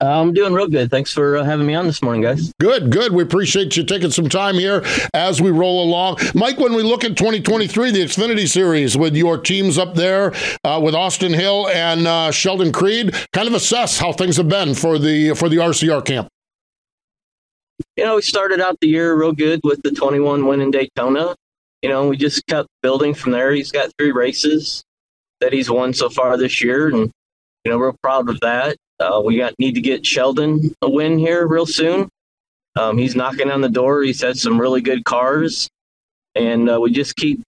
I'm 0.00 0.32
doing 0.32 0.54
real 0.54 0.66
good. 0.66 0.90
Thanks 0.90 1.12
for 1.12 1.36
uh, 1.36 1.44
having 1.44 1.66
me 1.66 1.74
on 1.74 1.86
this 1.86 2.02
morning, 2.02 2.22
guys. 2.22 2.52
Good, 2.58 2.90
good. 2.90 3.12
We 3.12 3.22
appreciate 3.22 3.76
you 3.76 3.84
taking 3.84 4.10
some 4.10 4.30
time 4.30 4.54
here 4.54 4.82
as 5.12 5.42
we 5.42 5.50
roll 5.50 5.84
along. 5.84 6.18
Mike, 6.34 6.58
when 6.58 6.74
we 6.74 6.82
look 6.82 7.04
at 7.04 7.18
2023, 7.18 7.90
the 7.90 8.04
Xfinity 8.04 8.48
Series 8.48 8.96
with 8.96 9.14
your 9.14 9.36
teams 9.36 9.76
up 9.76 9.94
there 9.94 10.32
uh, 10.64 10.80
with 10.82 10.94
Austin 10.94 11.34
Hill 11.34 11.68
and 11.68 12.06
uh, 12.06 12.30
Sheldon 12.30 12.72
Creed, 12.72 13.14
kind 13.34 13.46
of 13.46 13.52
assess 13.52 13.98
how 13.98 14.12
things 14.12 14.38
have 14.38 14.48
been 14.48 14.74
for 14.74 14.98
the 14.98 15.34
for 15.34 15.50
the 15.50 15.56
RCR 15.56 16.02
camp. 16.04 16.28
You 17.96 18.04
know, 18.04 18.16
we 18.16 18.22
started 18.22 18.60
out 18.60 18.78
the 18.80 18.88
year 18.88 19.14
real 19.14 19.32
good 19.32 19.60
with 19.64 19.82
the 19.82 19.90
21 19.90 20.46
win 20.46 20.62
in 20.62 20.70
Daytona. 20.70 21.34
You 21.82 21.90
know, 21.90 22.08
we 22.08 22.16
just 22.16 22.46
kept 22.46 22.68
building 22.82 23.12
from 23.12 23.32
there. 23.32 23.52
He's 23.52 23.70
got 23.70 23.90
three 23.98 24.12
races 24.12 24.82
that 25.40 25.52
he's 25.52 25.70
won 25.70 25.92
so 25.92 26.08
far 26.08 26.36
this 26.38 26.62
year, 26.62 26.88
and 26.88 27.10
you 27.64 27.70
know, 27.70 27.76
real 27.76 27.96
proud 28.02 28.30
of 28.30 28.40
that. 28.40 28.76
Uh, 29.00 29.22
we 29.24 29.38
got 29.38 29.58
need 29.58 29.74
to 29.74 29.80
get 29.80 30.04
Sheldon 30.04 30.74
a 30.82 30.90
win 30.90 31.18
here 31.18 31.46
real 31.46 31.66
soon. 31.66 32.08
Um, 32.76 32.98
he's 32.98 33.16
knocking 33.16 33.50
on 33.50 33.62
the 33.62 33.68
door. 33.68 34.02
He's 34.02 34.20
had 34.20 34.38
some 34.38 34.60
really 34.60 34.82
good 34.82 35.04
cars, 35.04 35.68
and 36.34 36.68
uh, 36.68 36.78
we 36.80 36.92
just 36.92 37.16
keep 37.16 37.42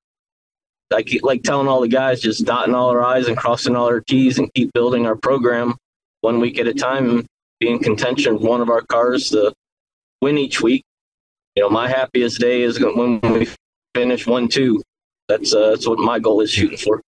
like 0.90 1.11
like 1.23 1.42
telling 1.42 1.68
all 1.68 1.80
the 1.80 1.88
guys, 1.88 2.21
just 2.21 2.47
dotting 2.47 2.75
all 2.75 2.88
our 2.88 3.04
I's 3.04 3.28
and 3.28 3.37
crossing 3.37 3.76
all 3.76 3.87
our 3.87 4.00
T's, 4.00 4.38
and 4.38 4.52
keep 4.54 4.73
building 4.73 5.06
our 5.06 5.14
program 5.14 5.75
one 6.23 6.40
week 6.40 6.59
at 6.59 6.66
a 6.66 6.75
time, 6.75 7.26
be 7.61 7.68
in 7.68 7.78
contention 7.78 8.35
with 8.35 8.42
one 8.42 8.62
of 8.62 8.71
our 8.71 8.82
cars 8.82 9.28
to 9.30 9.52
win 10.23 10.38
each 10.38 10.62
week. 10.62 10.82
You 11.54 11.64
know, 11.64 11.68
my 11.68 11.87
happiest 11.87 12.40
day 12.40 12.62
is 12.62 12.80
when 12.80 13.21
we 13.21 13.47
finish 13.94 14.26
one 14.26 14.49
two. 14.49 14.82
That's 15.28 15.54
uh, 15.54 15.71
that's 15.71 15.87
what 15.87 15.99
my 15.99 16.18
goal 16.18 16.40
is 16.40 16.50
shooting 16.50 16.78
for. 16.78 17.02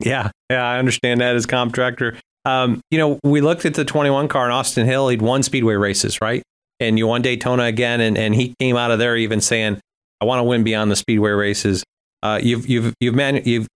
Yeah, 0.00 0.30
yeah, 0.50 0.64
I 0.64 0.78
understand 0.78 1.22
that 1.22 1.34
as 1.34 1.46
comp 1.46 1.72
director. 1.72 2.16
Um, 2.48 2.80
you 2.90 2.96
know, 2.96 3.18
we 3.22 3.42
looked 3.42 3.66
at 3.66 3.74
the 3.74 3.84
21 3.84 4.28
car 4.28 4.46
in 4.46 4.52
Austin 4.52 4.86
Hill. 4.86 5.08
He'd 5.08 5.20
won 5.20 5.42
speedway 5.42 5.74
races, 5.74 6.18
right? 6.22 6.42
And 6.80 6.98
you 6.98 7.06
won 7.06 7.20
Daytona 7.20 7.64
again, 7.64 8.00
and, 8.00 8.16
and 8.16 8.34
he 8.34 8.54
came 8.58 8.74
out 8.74 8.90
of 8.90 8.98
there 8.98 9.16
even 9.16 9.42
saying, 9.42 9.80
"I 10.20 10.24
want 10.24 10.38
to 10.38 10.44
win 10.44 10.64
beyond 10.64 10.90
the 10.90 10.96
speedway 10.96 11.32
races." 11.32 11.84
Uh, 12.22 12.40
you've 12.42 12.66
you've 12.66 12.94
you've 13.00 13.14
man 13.14 13.42
you've 13.44 13.66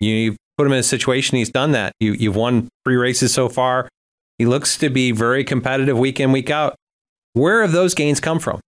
you've 0.00 0.36
put 0.58 0.66
him 0.66 0.72
in 0.72 0.80
a 0.80 0.82
situation. 0.82 1.38
He's 1.38 1.50
done 1.50 1.72
that. 1.72 1.92
You 2.00 2.14
you've 2.14 2.34
won 2.34 2.68
three 2.84 2.96
races 2.96 3.32
so 3.32 3.48
far. 3.48 3.88
He 4.38 4.46
looks 4.46 4.76
to 4.78 4.90
be 4.90 5.12
very 5.12 5.44
competitive 5.44 5.96
week 5.96 6.18
in 6.18 6.32
week 6.32 6.50
out. 6.50 6.74
Where 7.34 7.62
have 7.62 7.72
those 7.72 7.94
gains 7.94 8.18
come 8.18 8.40
from? 8.40 8.58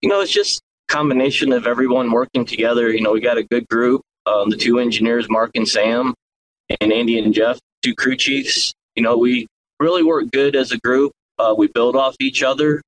You 0.00 0.08
know, 0.08 0.20
it's 0.20 0.32
just 0.32 0.60
combination 0.88 1.52
of 1.52 1.66
everyone 1.66 2.10
working 2.10 2.46
together. 2.46 2.90
You 2.90 3.02
know, 3.02 3.12
we 3.12 3.20
got 3.20 3.38
a 3.38 3.44
good 3.44 3.68
group. 3.68 4.00
Um, 4.26 4.50
the 4.50 4.56
two 4.56 4.78
engineers, 4.78 5.28
Mark 5.28 5.50
and 5.54 5.68
Sam, 5.68 6.14
and 6.80 6.92
Andy 6.92 7.18
and 7.18 7.32
Jeff, 7.32 7.58
two 7.82 7.94
crew 7.94 8.16
chiefs. 8.16 8.72
You 8.96 9.02
know, 9.02 9.16
we 9.16 9.46
really 9.80 10.02
work 10.02 10.30
good 10.30 10.56
as 10.56 10.72
a 10.72 10.78
group. 10.78 11.12
Uh, 11.38 11.54
we 11.56 11.68
build 11.68 11.96
off 11.96 12.14
each 12.20 12.42
other. 12.42 12.80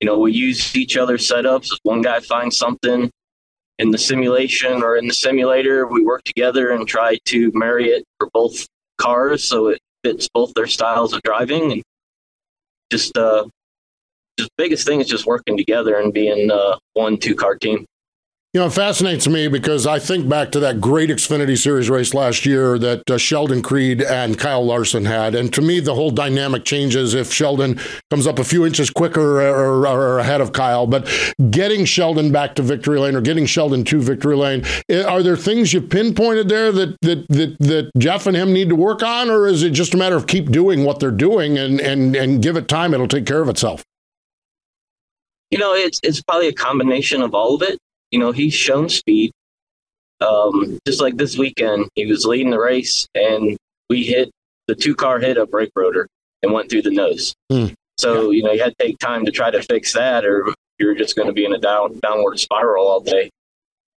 You 0.00 0.06
know, 0.06 0.18
we 0.18 0.32
use 0.32 0.74
each 0.74 0.96
other's 0.96 1.28
setups. 1.28 1.72
If 1.72 1.78
one 1.82 2.02
guy 2.02 2.20
finds 2.20 2.56
something 2.56 3.10
in 3.78 3.90
the 3.90 3.98
simulation 3.98 4.82
or 4.82 4.96
in 4.96 5.06
the 5.06 5.14
simulator, 5.14 5.86
we 5.86 6.02
work 6.02 6.22
together 6.24 6.70
and 6.70 6.88
try 6.88 7.18
to 7.26 7.50
marry 7.54 7.88
it 7.88 8.04
for 8.18 8.28
both 8.32 8.66
cars 8.98 9.44
so 9.44 9.68
it 9.68 9.80
fits 10.02 10.28
both 10.32 10.52
their 10.54 10.66
styles 10.66 11.12
of 11.12 11.22
driving. 11.22 11.72
And 11.72 11.82
just, 12.90 13.16
uh, 13.16 13.44
biggest 14.56 14.86
thing 14.86 15.00
is 15.00 15.06
just 15.06 15.26
working 15.26 15.56
together 15.56 15.98
and 15.98 16.12
being 16.12 16.50
uh, 16.50 16.76
one 16.94 17.18
two 17.18 17.34
car 17.34 17.56
team. 17.56 17.84
You 18.52 18.58
know, 18.58 18.66
it 18.66 18.72
fascinates 18.72 19.28
me 19.28 19.46
because 19.46 19.86
I 19.86 20.00
think 20.00 20.28
back 20.28 20.50
to 20.50 20.58
that 20.58 20.80
great 20.80 21.08
Xfinity 21.08 21.56
Series 21.56 21.88
race 21.88 22.12
last 22.12 22.44
year 22.44 22.80
that 22.80 23.08
uh, 23.08 23.16
Sheldon 23.16 23.62
Creed 23.62 24.02
and 24.02 24.36
Kyle 24.36 24.66
Larson 24.66 25.04
had. 25.04 25.36
And 25.36 25.54
to 25.54 25.62
me, 25.62 25.78
the 25.78 25.94
whole 25.94 26.10
dynamic 26.10 26.64
changes 26.64 27.14
if 27.14 27.32
Sheldon 27.32 27.78
comes 28.10 28.26
up 28.26 28.40
a 28.40 28.44
few 28.44 28.66
inches 28.66 28.90
quicker 28.90 29.40
or, 29.40 29.86
or, 29.86 30.18
ahead 30.18 30.40
of 30.40 30.52
Kyle. 30.52 30.88
But 30.88 31.08
getting 31.52 31.84
Sheldon 31.84 32.32
back 32.32 32.56
to 32.56 32.62
victory 32.62 32.98
lane 32.98 33.14
or 33.14 33.20
getting 33.20 33.46
Sheldon 33.46 33.84
to 33.84 34.00
victory 34.00 34.34
lane, 34.34 34.64
eh, 34.88 35.04
are 35.04 35.22
there 35.22 35.36
things 35.36 35.72
you've 35.72 35.88
pinpointed 35.88 36.48
there 36.48 36.72
that, 36.72 36.96
that, 37.02 37.28
that, 37.28 37.56
that 37.60 37.90
Jeff 37.98 38.26
and 38.26 38.36
him 38.36 38.52
need 38.52 38.68
to 38.70 38.74
work 38.74 39.04
on? 39.04 39.30
Or 39.30 39.46
is 39.46 39.62
it 39.62 39.70
just 39.70 39.94
a 39.94 39.96
matter 39.96 40.16
of 40.16 40.26
keep 40.26 40.50
doing 40.50 40.82
what 40.84 40.98
they're 40.98 41.12
doing 41.12 41.56
and, 41.56 41.80
and, 41.80 42.16
and 42.16 42.42
give 42.42 42.56
it 42.56 42.66
time? 42.66 42.94
It'll 42.94 43.06
take 43.06 43.26
care 43.26 43.42
of 43.42 43.48
itself. 43.48 43.84
You 45.52 45.58
know, 45.58 45.72
it's, 45.72 46.00
it's 46.02 46.20
probably 46.20 46.48
a 46.48 46.52
combination 46.52 47.22
of 47.22 47.32
all 47.32 47.54
of 47.54 47.62
it 47.62 47.78
you 48.10 48.18
know, 48.18 48.32
he's 48.32 48.54
shown 48.54 48.88
speed. 48.88 49.32
Um, 50.20 50.78
just 50.86 51.00
like 51.00 51.16
this 51.16 51.38
weekend, 51.38 51.88
he 51.94 52.06
was 52.06 52.26
leading 52.26 52.50
the 52.50 52.60
race, 52.60 53.06
and 53.14 53.56
we 53.88 54.04
hit 54.04 54.30
the 54.66 54.74
two 54.74 54.94
car 54.94 55.18
hit 55.18 55.36
a 55.36 55.46
brake 55.46 55.72
rotor 55.74 56.06
and 56.42 56.52
went 56.52 56.70
through 56.70 56.82
the 56.82 56.90
nose. 56.90 57.34
Mm. 57.50 57.74
So 57.98 58.30
you 58.30 58.42
know, 58.42 58.52
you 58.52 58.62
had 58.62 58.76
to 58.78 58.84
take 58.84 58.98
time 58.98 59.24
to 59.24 59.30
try 59.30 59.50
to 59.50 59.62
fix 59.62 59.92
that, 59.94 60.24
or 60.24 60.52
you're 60.78 60.94
just 60.94 61.16
going 61.16 61.28
to 61.28 61.32
be 61.32 61.44
in 61.44 61.54
a 61.54 61.58
down 61.58 61.98
downward 62.00 62.38
spiral 62.38 62.86
all 62.86 63.00
day. 63.00 63.30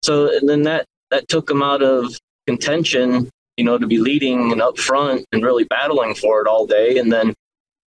So 0.03 0.37
and 0.37 0.49
then 0.49 0.63
that 0.63 0.87
that 1.11 1.29
took 1.29 1.51
him 1.51 1.63
out 1.63 1.83
of 1.83 2.15
contention, 2.47 3.31
you 3.57 3.65
know, 3.65 3.79
to 3.79 3.87
be 3.87 3.99
leading 3.99 4.53
and 4.53 4.63
up 4.63 4.79
front 4.79 5.25
and 5.33 5.43
really 5.43 5.65
battling 5.65 6.15
for 6.15 6.41
it 6.41 6.47
all 6.47 6.67
day. 6.67 6.99
And 6.99 7.13
then, 7.13 7.35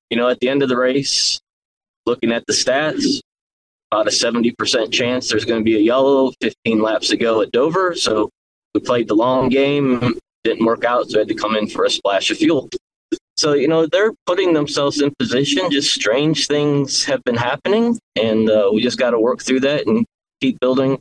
you 0.09 0.17
know, 0.17 0.29
at 0.29 0.39
the 0.39 0.49
end 0.49 0.63
of 0.63 0.69
the 0.69 0.77
race, 0.77 1.39
looking 2.05 2.31
at 2.31 2.45
the 2.45 2.53
stats, 2.53 3.19
about 3.93 4.07
a 4.07 4.11
70% 4.11 4.91
chance 4.91 5.29
there's 5.29 5.45
going 5.45 5.59
to 5.59 5.63
be 5.63 5.75
a 5.75 5.79
yellow 5.79 6.31
15 6.41 6.81
laps 6.81 7.09
to 7.09 7.17
go 7.17 7.41
at 7.41 7.51
Dover. 7.51 7.93
So 7.95 8.29
we 8.73 8.81
played 8.81 9.07
the 9.07 9.13
long 9.13 9.49
game, 9.49 10.17
didn't 10.43 10.65
work 10.65 10.83
out, 10.83 11.09
so 11.09 11.19
I 11.19 11.21
had 11.21 11.27
to 11.27 11.35
come 11.35 11.55
in 11.55 11.67
for 11.67 11.85
a 11.85 11.89
splash 11.89 12.31
of 12.31 12.37
fuel. 12.37 12.69
So, 13.37 13.53
you 13.53 13.67
know, 13.67 13.85
they're 13.85 14.13
putting 14.25 14.53
themselves 14.53 14.99
in 14.99 15.13
position. 15.19 15.69
Just 15.69 15.93
strange 15.93 16.47
things 16.47 17.03
have 17.05 17.23
been 17.23 17.35
happening, 17.35 17.99
and 18.15 18.49
uh, 18.49 18.71
we 18.73 18.81
just 18.81 18.97
got 18.97 19.11
to 19.11 19.19
work 19.19 19.43
through 19.43 19.59
that 19.61 19.85
and 19.85 20.05
keep 20.41 20.59
building 20.59 20.99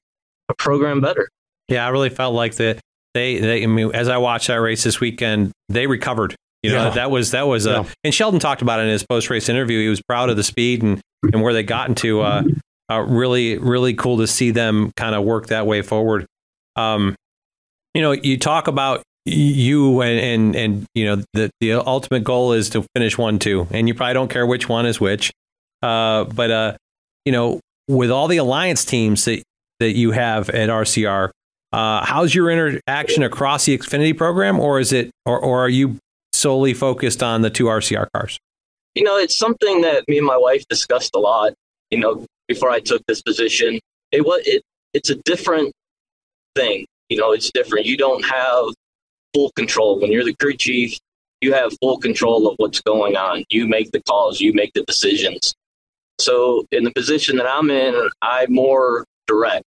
a 0.49 0.55
program 0.55 1.01
better. 1.01 1.29
Yeah, 1.69 1.87
I 1.87 1.91
really 1.91 2.11
felt 2.11 2.35
like 2.35 2.57
that 2.57 2.81
they, 3.15 3.39
they 3.39 3.63
I 3.63 3.67
mean, 3.67 3.95
as 3.95 4.09
I 4.09 4.19
watched 4.19 4.49
that 4.49 4.57
race 4.57 4.83
this 4.83 5.01
weekend, 5.01 5.53
they 5.69 5.87
recovered. 5.87 6.35
You 6.63 6.71
know, 6.73 6.85
yeah. 6.85 6.91
that 6.91 7.11
was 7.11 7.33
that 7.33 7.47
was 7.47 7.67
uh, 7.67 7.83
yeah. 7.85 7.93
and 8.05 8.15
Sheldon 8.15 8.39
talked 8.39 8.63
about 8.63 8.81
it 8.81 8.85
in 8.85 8.91
his 8.91 9.05
post 9.05 9.29
race 9.31 9.49
interview. 9.49 9.81
He 9.81 9.89
was 9.89 10.01
proud 10.01 10.31
of 10.31 10.37
the 10.37 10.45
speed 10.45 10.83
and, 10.83 11.01
and 11.33 11.43
where 11.43 11.53
they 11.53 11.65
got 11.65 11.89
into. 11.89 12.21
Uh, 12.21 12.45
uh, 12.93 13.01
really, 13.01 13.59
really 13.59 13.95
cool 13.95 14.19
to 14.19 14.27
see 14.27 14.51
them 14.51 14.93
kind 14.97 15.15
of 15.15 15.25
work 15.25 15.49
that 15.49 15.67
way 15.67 15.83
forward. 15.83 16.27
Um, 16.77 17.15
you 17.95 18.03
know, 18.03 18.13
you 18.13 18.39
talk 18.39 18.69
about 18.69 19.03
you 19.25 20.01
and, 20.01 20.19
and, 20.19 20.57
and, 20.57 20.87
you 20.95 21.05
know, 21.07 21.23
the, 21.33 21.51
the 21.61 21.75
ultimate 21.75 22.25
goal 22.25 22.53
is 22.53 22.71
to 22.71 22.85
finish 22.95 23.17
one, 23.17 23.39
two, 23.39 23.67
and 23.71 23.87
you 23.87 23.95
probably 23.95 24.15
don't 24.15 24.31
care 24.31 24.47
which 24.47 24.69
one 24.69 24.87
is 24.87 25.01
which. 25.01 25.31
Uh, 25.83 26.25
but, 26.25 26.51
uh, 26.51 26.77
you 27.25 27.33
know, 27.33 27.61
with 27.89 28.11
all 28.11 28.29
the 28.29 28.39
alliance 28.39 28.85
teams 28.85 29.25
that, 29.25 29.43
that 29.81 29.93
you 29.93 30.13
have 30.13 30.49
at 30.51 30.69
RCR, 30.69 31.31
uh, 31.73 32.05
how's 32.05 32.35
your 32.35 32.51
interaction 32.51 33.23
across 33.23 33.65
the 33.65 33.77
Xfinity 33.77 34.17
program, 34.17 34.61
or 34.61 34.79
is 34.81 34.93
it, 34.93 35.11
or, 35.25 35.39
or 35.39 35.65
are 35.65 35.69
you 35.69 35.97
solely 36.33 36.75
focused 36.75 37.23
on 37.23 37.43
the 37.43 37.51
two 37.51 37.65
RCR 37.65 38.09
cars? 38.15 38.39
You 38.95 39.05
know, 39.05 39.17
it's 39.17 39.37
something 39.37 39.81
that 39.83 40.07
me 40.07 40.19
and 40.19 40.27
my 40.27 40.37
wife 40.37 40.67
discussed 40.69 41.15
a 41.15 41.19
lot. 41.19 41.55
You 41.91 41.99
know, 41.99 42.27
before 42.53 42.71
I 42.71 42.81
took 42.81 43.03
this 43.07 43.23
position. 43.23 43.81
It 44.11 44.25
was 44.25 44.43
it, 44.45 44.63
it's 44.93 45.11
a 45.11 45.17
different 45.25 45.73
thing. 46.55 46.87
You 47.09 47.17
know, 47.19 47.33
it's 47.33 47.51
different. 47.51 47.87
You 47.87 47.97
don't 47.97 48.25
have 48.25 48.65
full 49.35 49.51
control 49.57 50.01
when 50.01 50.13
you're 50.13 50.25
the 50.25 50.35
crew 50.35 50.55
chief. 50.55 50.99
You 51.41 51.53
have 51.55 51.73
full 51.81 51.99
control 51.99 52.49
of 52.49 52.55
what's 52.59 52.81
going 52.81 53.17
on. 53.17 53.45
You 53.51 53.67
make 53.67 53.91
the 53.91 54.03
calls. 54.03 54.41
You 54.41 54.53
make 54.53 54.73
the 54.75 54.85
decisions. 54.85 55.55
So 56.21 56.67
in 56.71 56.85
the 56.85 56.93
position 56.93 57.37
that 57.37 57.47
I'm 57.47 57.71
in, 57.71 57.95
I'm 58.21 58.53
more 58.53 59.05
direct. 59.27 59.65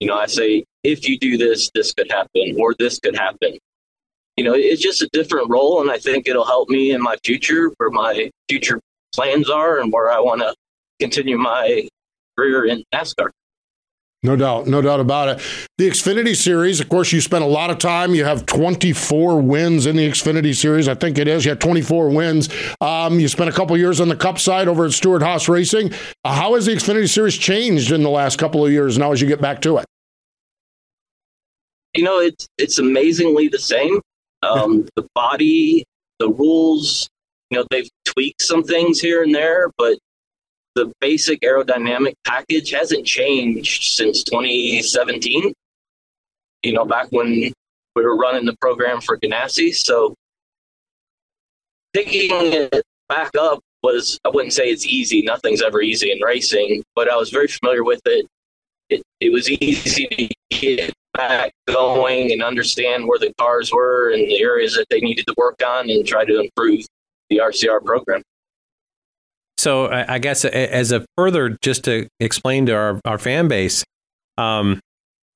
You 0.00 0.08
know, 0.08 0.18
I 0.18 0.26
say 0.26 0.64
if 0.82 1.08
you 1.08 1.18
do 1.18 1.38
this, 1.38 1.70
this 1.74 1.94
could 1.94 2.10
happen, 2.10 2.56
or 2.58 2.74
this 2.78 2.98
could 2.98 3.16
happen. 3.16 3.56
You 4.36 4.44
know, 4.44 4.54
it's 4.54 4.82
just 4.82 5.00
a 5.02 5.08
different 5.12 5.48
role, 5.48 5.80
and 5.80 5.90
I 5.90 5.98
think 5.98 6.26
it'll 6.26 6.44
help 6.44 6.68
me 6.68 6.90
in 6.90 7.00
my 7.00 7.16
future, 7.24 7.70
where 7.76 7.90
my 7.90 8.30
future 8.48 8.80
plans 9.14 9.48
are, 9.48 9.78
and 9.80 9.92
where 9.92 10.10
I 10.10 10.18
want 10.18 10.40
to 10.40 10.52
continue 11.00 11.38
my 11.38 11.88
career 12.36 12.64
in 12.66 12.84
NASCAR. 12.94 13.30
No 14.24 14.36
doubt, 14.36 14.66
no 14.66 14.80
doubt 14.80 15.00
about 15.00 15.28
it. 15.28 15.42
The 15.76 15.86
Xfinity 15.86 16.34
Series, 16.34 16.80
of 16.80 16.88
course, 16.88 17.12
you 17.12 17.20
spent 17.20 17.44
a 17.44 17.46
lot 17.46 17.68
of 17.68 17.76
time. 17.76 18.14
You 18.14 18.24
have 18.24 18.46
24 18.46 19.42
wins 19.42 19.84
in 19.84 19.96
the 19.96 20.08
Xfinity 20.08 20.54
Series. 20.54 20.88
I 20.88 20.94
think 20.94 21.18
it 21.18 21.28
is. 21.28 21.44
You 21.44 21.50
have 21.50 21.58
24 21.58 22.08
wins. 22.08 22.48
Um, 22.80 23.20
you 23.20 23.28
spent 23.28 23.50
a 23.50 23.52
couple 23.52 23.76
years 23.76 24.00
on 24.00 24.08
the 24.08 24.16
Cup 24.16 24.38
side 24.38 24.66
over 24.66 24.86
at 24.86 24.92
Stewart-Haas 24.92 25.46
Racing. 25.46 25.92
Uh, 26.24 26.34
how 26.34 26.54
has 26.54 26.64
the 26.64 26.72
Xfinity 26.72 27.06
Series 27.06 27.36
changed 27.36 27.92
in 27.92 28.02
the 28.02 28.08
last 28.08 28.38
couple 28.38 28.64
of 28.64 28.72
years 28.72 28.96
now 28.96 29.12
as 29.12 29.20
you 29.20 29.28
get 29.28 29.42
back 29.42 29.60
to 29.60 29.76
it? 29.76 29.84
You 31.94 32.04
know, 32.04 32.18
it's 32.18 32.48
it's 32.56 32.78
amazingly 32.78 33.48
the 33.48 33.58
same. 33.58 34.00
Um, 34.42 34.88
the 34.96 35.06
body, 35.14 35.84
the 36.18 36.30
rules, 36.30 37.10
you 37.50 37.58
know, 37.58 37.66
they've 37.70 37.90
tweaked 38.06 38.40
some 38.40 38.62
things 38.62 39.00
here 39.00 39.22
and 39.22 39.34
there, 39.34 39.70
but 39.76 39.98
the 40.74 40.92
basic 41.00 41.40
aerodynamic 41.40 42.14
package 42.24 42.70
hasn't 42.70 43.06
changed 43.06 43.96
since 43.96 44.24
2017. 44.24 45.52
You 46.62 46.72
know, 46.72 46.84
back 46.84 47.08
when 47.10 47.52
we 47.94 48.02
were 48.02 48.16
running 48.16 48.44
the 48.44 48.56
program 48.60 49.00
for 49.00 49.18
Ganassi. 49.18 49.74
So 49.74 50.14
picking 51.92 52.30
it 52.30 52.82
back 53.08 53.30
up 53.38 53.60
was, 53.82 54.18
I 54.24 54.30
wouldn't 54.30 54.52
say 54.52 54.70
it's 54.70 54.86
easy. 54.86 55.22
Nothing's 55.22 55.62
ever 55.62 55.80
easy 55.80 56.10
in 56.10 56.20
racing, 56.22 56.82
but 56.94 57.10
I 57.10 57.16
was 57.16 57.30
very 57.30 57.48
familiar 57.48 57.84
with 57.84 58.00
it. 58.06 58.26
It, 58.90 59.02
it 59.20 59.32
was 59.32 59.48
easy 59.50 60.06
to 60.08 60.28
get 60.50 60.92
back 61.12 61.52
going 61.66 62.32
and 62.32 62.42
understand 62.42 63.06
where 63.06 63.18
the 63.18 63.32
cars 63.38 63.72
were 63.72 64.12
and 64.12 64.28
the 64.28 64.40
areas 64.40 64.74
that 64.74 64.86
they 64.90 65.00
needed 65.00 65.26
to 65.26 65.34
work 65.36 65.62
on 65.64 65.88
and 65.88 66.06
try 66.06 66.24
to 66.24 66.40
improve 66.40 66.84
the 67.30 67.38
RCR 67.38 67.84
program. 67.84 68.22
So 69.58 69.90
I 69.90 70.18
guess 70.18 70.44
as 70.44 70.92
a 70.92 71.04
further, 71.16 71.56
just 71.62 71.84
to 71.84 72.08
explain 72.20 72.66
to 72.66 72.72
our, 72.72 73.00
our 73.04 73.18
fan 73.18 73.48
base, 73.48 73.84
um, 74.36 74.80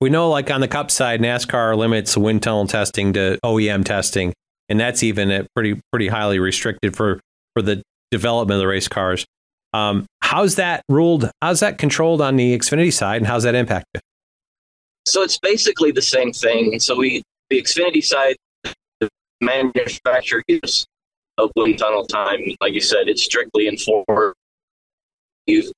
we 0.01 0.11
know 0.11 0.29
like 0.29 0.51
on 0.51 0.61
the 0.61 0.69
Cup 0.69 0.91
side, 0.91 1.21
NASCAR 1.21 1.77
limits 1.77 2.17
wind 2.17 2.43
tunnel 2.43 2.67
testing 2.67 3.13
to 3.15 3.39
OEM 3.45 3.85
testing, 3.85 4.33
and 4.69 4.79
that's 4.79 5.03
even 5.03 5.47
pretty 5.55 5.81
pretty 5.91 6.09
highly 6.09 6.39
restricted 6.39 6.97
for 6.97 7.21
for 7.55 7.63
the 7.63 7.83
development 8.11 8.57
of 8.57 8.61
the 8.61 8.67
race 8.67 8.89
cars. 8.89 9.25
Um, 9.73 10.07
how's 10.21 10.57
that 10.57 10.83
ruled? 10.89 11.31
How's 11.43 11.61
that 11.61 11.79
controlled 11.79 12.21
on 12.21 12.37
the 12.37 12.57
Xfinity 12.57 12.93
side, 12.93 13.17
and 13.17 13.27
how's 13.27 13.43
that 13.43 13.55
impacted? 13.55 14.01
So 15.07 15.23
it's 15.23 15.39
basically 15.39 15.91
the 15.91 16.03
same 16.03 16.33
thing. 16.33 16.79
So 16.81 16.97
we 16.97 17.23
the 17.51 17.61
Xfinity 17.61 18.05
side, 18.05 18.37
the 19.01 19.09
manufacturer 19.41 20.43
gives 20.49 20.87
wind 21.57 21.79
tunnel 21.79 22.05
time. 22.07 22.41
Like 22.61 22.73
you 22.73 22.81
said, 22.81 23.09
it's 23.09 23.25
strictly 23.25 23.69
enforced. 23.69 24.37
You, 25.47 25.73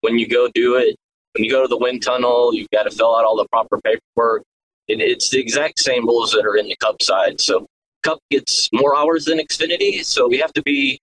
when 0.00 0.18
you 0.18 0.28
go 0.28 0.48
do 0.54 0.76
it, 0.76 0.96
when 1.32 1.44
you 1.44 1.50
go 1.50 1.62
to 1.62 1.68
the 1.68 1.78
wind 1.78 2.02
tunnel, 2.02 2.54
you've 2.54 2.70
got 2.70 2.84
to 2.84 2.90
fill 2.90 3.16
out 3.16 3.24
all 3.24 3.36
the 3.36 3.46
proper 3.50 3.80
paperwork. 3.82 4.42
It, 4.88 5.00
it's 5.00 5.30
the 5.30 5.40
exact 5.40 5.78
same 5.78 6.06
rules 6.06 6.32
that 6.32 6.44
are 6.44 6.56
in 6.56 6.68
the 6.68 6.76
Cup 6.76 7.02
side. 7.02 7.40
So 7.40 7.66
Cup 8.02 8.18
gets 8.30 8.68
more 8.72 8.96
hours 8.96 9.24
than 9.24 9.38
Xfinity, 9.38 10.04
so 10.04 10.28
we 10.28 10.38
have 10.38 10.52
to 10.52 10.62
be 10.62 10.98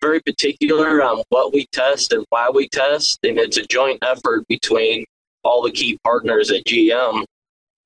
very 0.00 0.20
particular 0.20 1.02
on 1.02 1.22
what 1.28 1.52
we 1.52 1.66
test 1.72 2.12
and 2.12 2.24
why 2.30 2.50
we 2.50 2.68
test, 2.68 3.18
and 3.22 3.38
it's 3.38 3.56
a 3.56 3.66
joint 3.66 3.98
effort 4.02 4.46
between 4.48 5.04
all 5.44 5.62
the 5.62 5.70
key 5.70 5.98
partners 6.04 6.50
at 6.50 6.64
GM. 6.64 7.24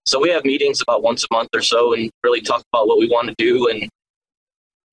So 0.04 0.18
we 0.18 0.30
have 0.30 0.44
meetings 0.44 0.80
about 0.80 1.02
once 1.02 1.24
a 1.24 1.34
month 1.34 1.50
or 1.54 1.62
so 1.62 1.94
and 1.94 2.10
really 2.24 2.40
talk 2.40 2.62
about 2.72 2.88
what 2.88 2.98
we 2.98 3.08
want 3.08 3.28
to 3.28 3.34
do 3.38 3.68
and 3.68 3.88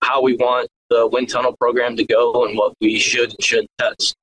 how 0.01 0.21
we 0.21 0.35
want 0.35 0.69
the 0.89 1.07
wind 1.07 1.29
tunnel 1.29 1.55
program 1.59 1.95
to 1.97 2.03
go 2.03 2.45
and 2.45 2.57
what 2.57 2.73
we 2.81 2.99
should 2.99 3.29
and 3.31 3.43
shouldn't 3.43 3.69
test. 3.77 4.15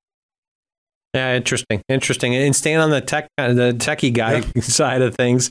Yeah, 1.14 1.34
interesting, 1.34 1.82
interesting. 1.88 2.34
And 2.34 2.54
staying 2.54 2.76
on 2.78 2.90
the 2.90 3.00
tech, 3.00 3.28
the 3.38 3.74
techie 3.78 4.12
guy 4.12 4.42
yeah. 4.54 4.60
side 4.62 5.00
of 5.02 5.14
things, 5.14 5.50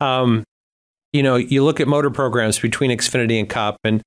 um, 0.00 0.42
you 1.12 1.22
know, 1.22 1.36
you 1.36 1.62
look 1.62 1.80
at 1.80 1.86
motor 1.86 2.10
programs 2.10 2.58
between 2.58 2.90
Xfinity 2.90 3.38
and 3.38 3.48
Cup, 3.48 3.76
and 3.84 4.02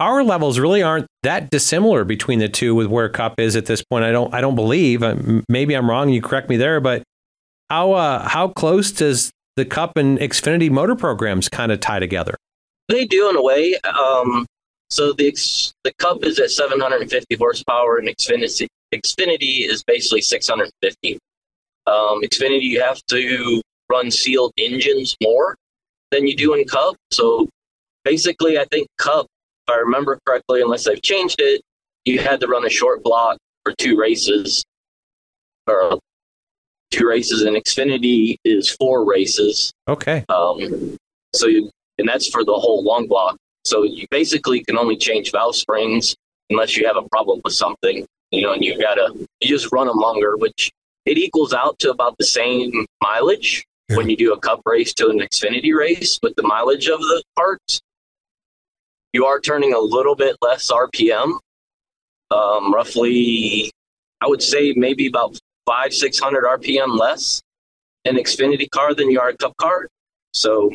our 0.00 0.24
levels 0.24 0.58
really 0.58 0.82
aren't 0.82 1.06
that 1.22 1.50
dissimilar 1.50 2.04
between 2.04 2.40
the 2.40 2.48
two 2.48 2.74
with 2.74 2.88
where 2.88 3.08
Cup 3.08 3.38
is 3.38 3.54
at 3.54 3.66
this 3.66 3.84
point. 3.84 4.04
I 4.04 4.10
don't, 4.10 4.34
I 4.34 4.40
don't 4.40 4.56
believe. 4.56 5.02
Uh, 5.02 5.14
maybe 5.48 5.74
I'm 5.74 5.88
wrong. 5.88 6.08
You 6.08 6.20
correct 6.20 6.48
me 6.48 6.56
there, 6.56 6.80
but 6.80 7.04
how 7.70 7.92
uh, 7.92 8.28
how 8.28 8.48
close 8.48 8.90
does 8.90 9.30
the 9.56 9.64
Cup 9.64 9.96
and 9.96 10.18
Xfinity 10.18 10.70
motor 10.70 10.96
programs 10.96 11.48
kind 11.48 11.70
of 11.70 11.80
tie 11.80 12.00
together? 12.00 12.34
They 12.88 13.04
do 13.04 13.28
in 13.30 13.36
a 13.36 13.42
way. 13.42 13.78
Um, 13.84 14.46
so 14.90 15.12
the 15.12 15.32
the 15.84 15.92
Cup 15.98 16.24
is 16.24 16.38
at 16.38 16.50
750 16.50 17.36
horsepower, 17.36 17.98
and 17.98 18.08
Xfinity 18.08 18.68
Xfinity 18.94 19.68
is 19.68 19.82
basically 19.84 20.22
650. 20.22 21.18
Um, 21.86 22.22
Xfinity, 22.22 22.62
you 22.62 22.80
have 22.82 23.00
to 23.06 23.62
run 23.90 24.10
sealed 24.10 24.52
engines 24.58 25.16
more 25.22 25.56
than 26.10 26.26
you 26.26 26.36
do 26.36 26.54
in 26.54 26.64
Cup. 26.64 26.96
So 27.10 27.48
basically, 28.04 28.58
I 28.58 28.64
think 28.66 28.88
Cup, 28.98 29.26
if 29.66 29.74
I 29.74 29.78
remember 29.78 30.18
correctly, 30.26 30.62
unless 30.62 30.86
I've 30.86 31.02
changed 31.02 31.36
it, 31.38 31.60
you 32.04 32.18
had 32.18 32.40
to 32.40 32.46
run 32.46 32.64
a 32.64 32.70
short 32.70 33.02
block 33.02 33.38
for 33.64 33.74
two 33.78 33.98
races, 33.98 34.64
or 35.66 35.98
two 36.90 37.06
races, 37.06 37.42
and 37.42 37.56
Xfinity 37.56 38.36
is 38.44 38.70
four 38.70 39.04
races. 39.04 39.72
Okay. 39.86 40.24
Um, 40.28 40.96
so 41.34 41.46
you, 41.46 41.70
and 41.98 42.08
that's 42.08 42.28
for 42.28 42.44
the 42.44 42.54
whole 42.54 42.82
long 42.82 43.06
block. 43.06 43.36
So 43.68 43.82
you 43.82 44.06
basically 44.10 44.64
can 44.64 44.78
only 44.78 44.96
change 44.96 45.30
valve 45.30 45.54
springs 45.54 46.16
unless 46.48 46.76
you 46.76 46.86
have 46.86 46.96
a 46.96 47.06
problem 47.10 47.40
with 47.44 47.52
something, 47.52 48.06
you 48.30 48.42
know, 48.42 48.52
and 48.52 48.64
you 48.64 48.80
gotta 48.80 49.12
you 49.40 49.48
just 49.48 49.70
run 49.72 49.86
them 49.86 49.98
longer, 49.98 50.36
which 50.36 50.72
it 51.04 51.18
equals 51.18 51.52
out 51.52 51.78
to 51.80 51.90
about 51.90 52.16
the 52.18 52.24
same 52.24 52.86
mileage 53.02 53.64
yeah. 53.88 53.96
when 53.96 54.08
you 54.08 54.16
do 54.16 54.32
a 54.32 54.40
cup 54.40 54.62
race 54.64 54.94
to 54.94 55.08
an 55.08 55.18
Xfinity 55.18 55.74
race 55.76 56.18
with 56.22 56.34
the 56.36 56.42
mileage 56.42 56.88
of 56.88 57.00
the 57.00 57.22
parts. 57.36 57.80
You 59.12 59.26
are 59.26 59.40
turning 59.40 59.74
a 59.74 59.78
little 59.78 60.14
bit 60.14 60.36
less 60.42 60.70
RPM, 60.70 61.38
um, 62.30 62.72
roughly, 62.72 63.70
I 64.20 64.28
would 64.28 64.42
say 64.42 64.72
maybe 64.76 65.06
about 65.06 65.38
five, 65.66 65.92
600 65.92 66.44
RPM 66.44 66.98
less 66.98 67.42
an 68.04 68.16
Xfinity 68.16 68.68
car 68.70 68.94
than 68.94 69.10
you 69.10 69.20
are 69.20 69.30
a 69.30 69.36
Cup 69.36 69.56
car. 69.58 69.88
So 70.32 70.74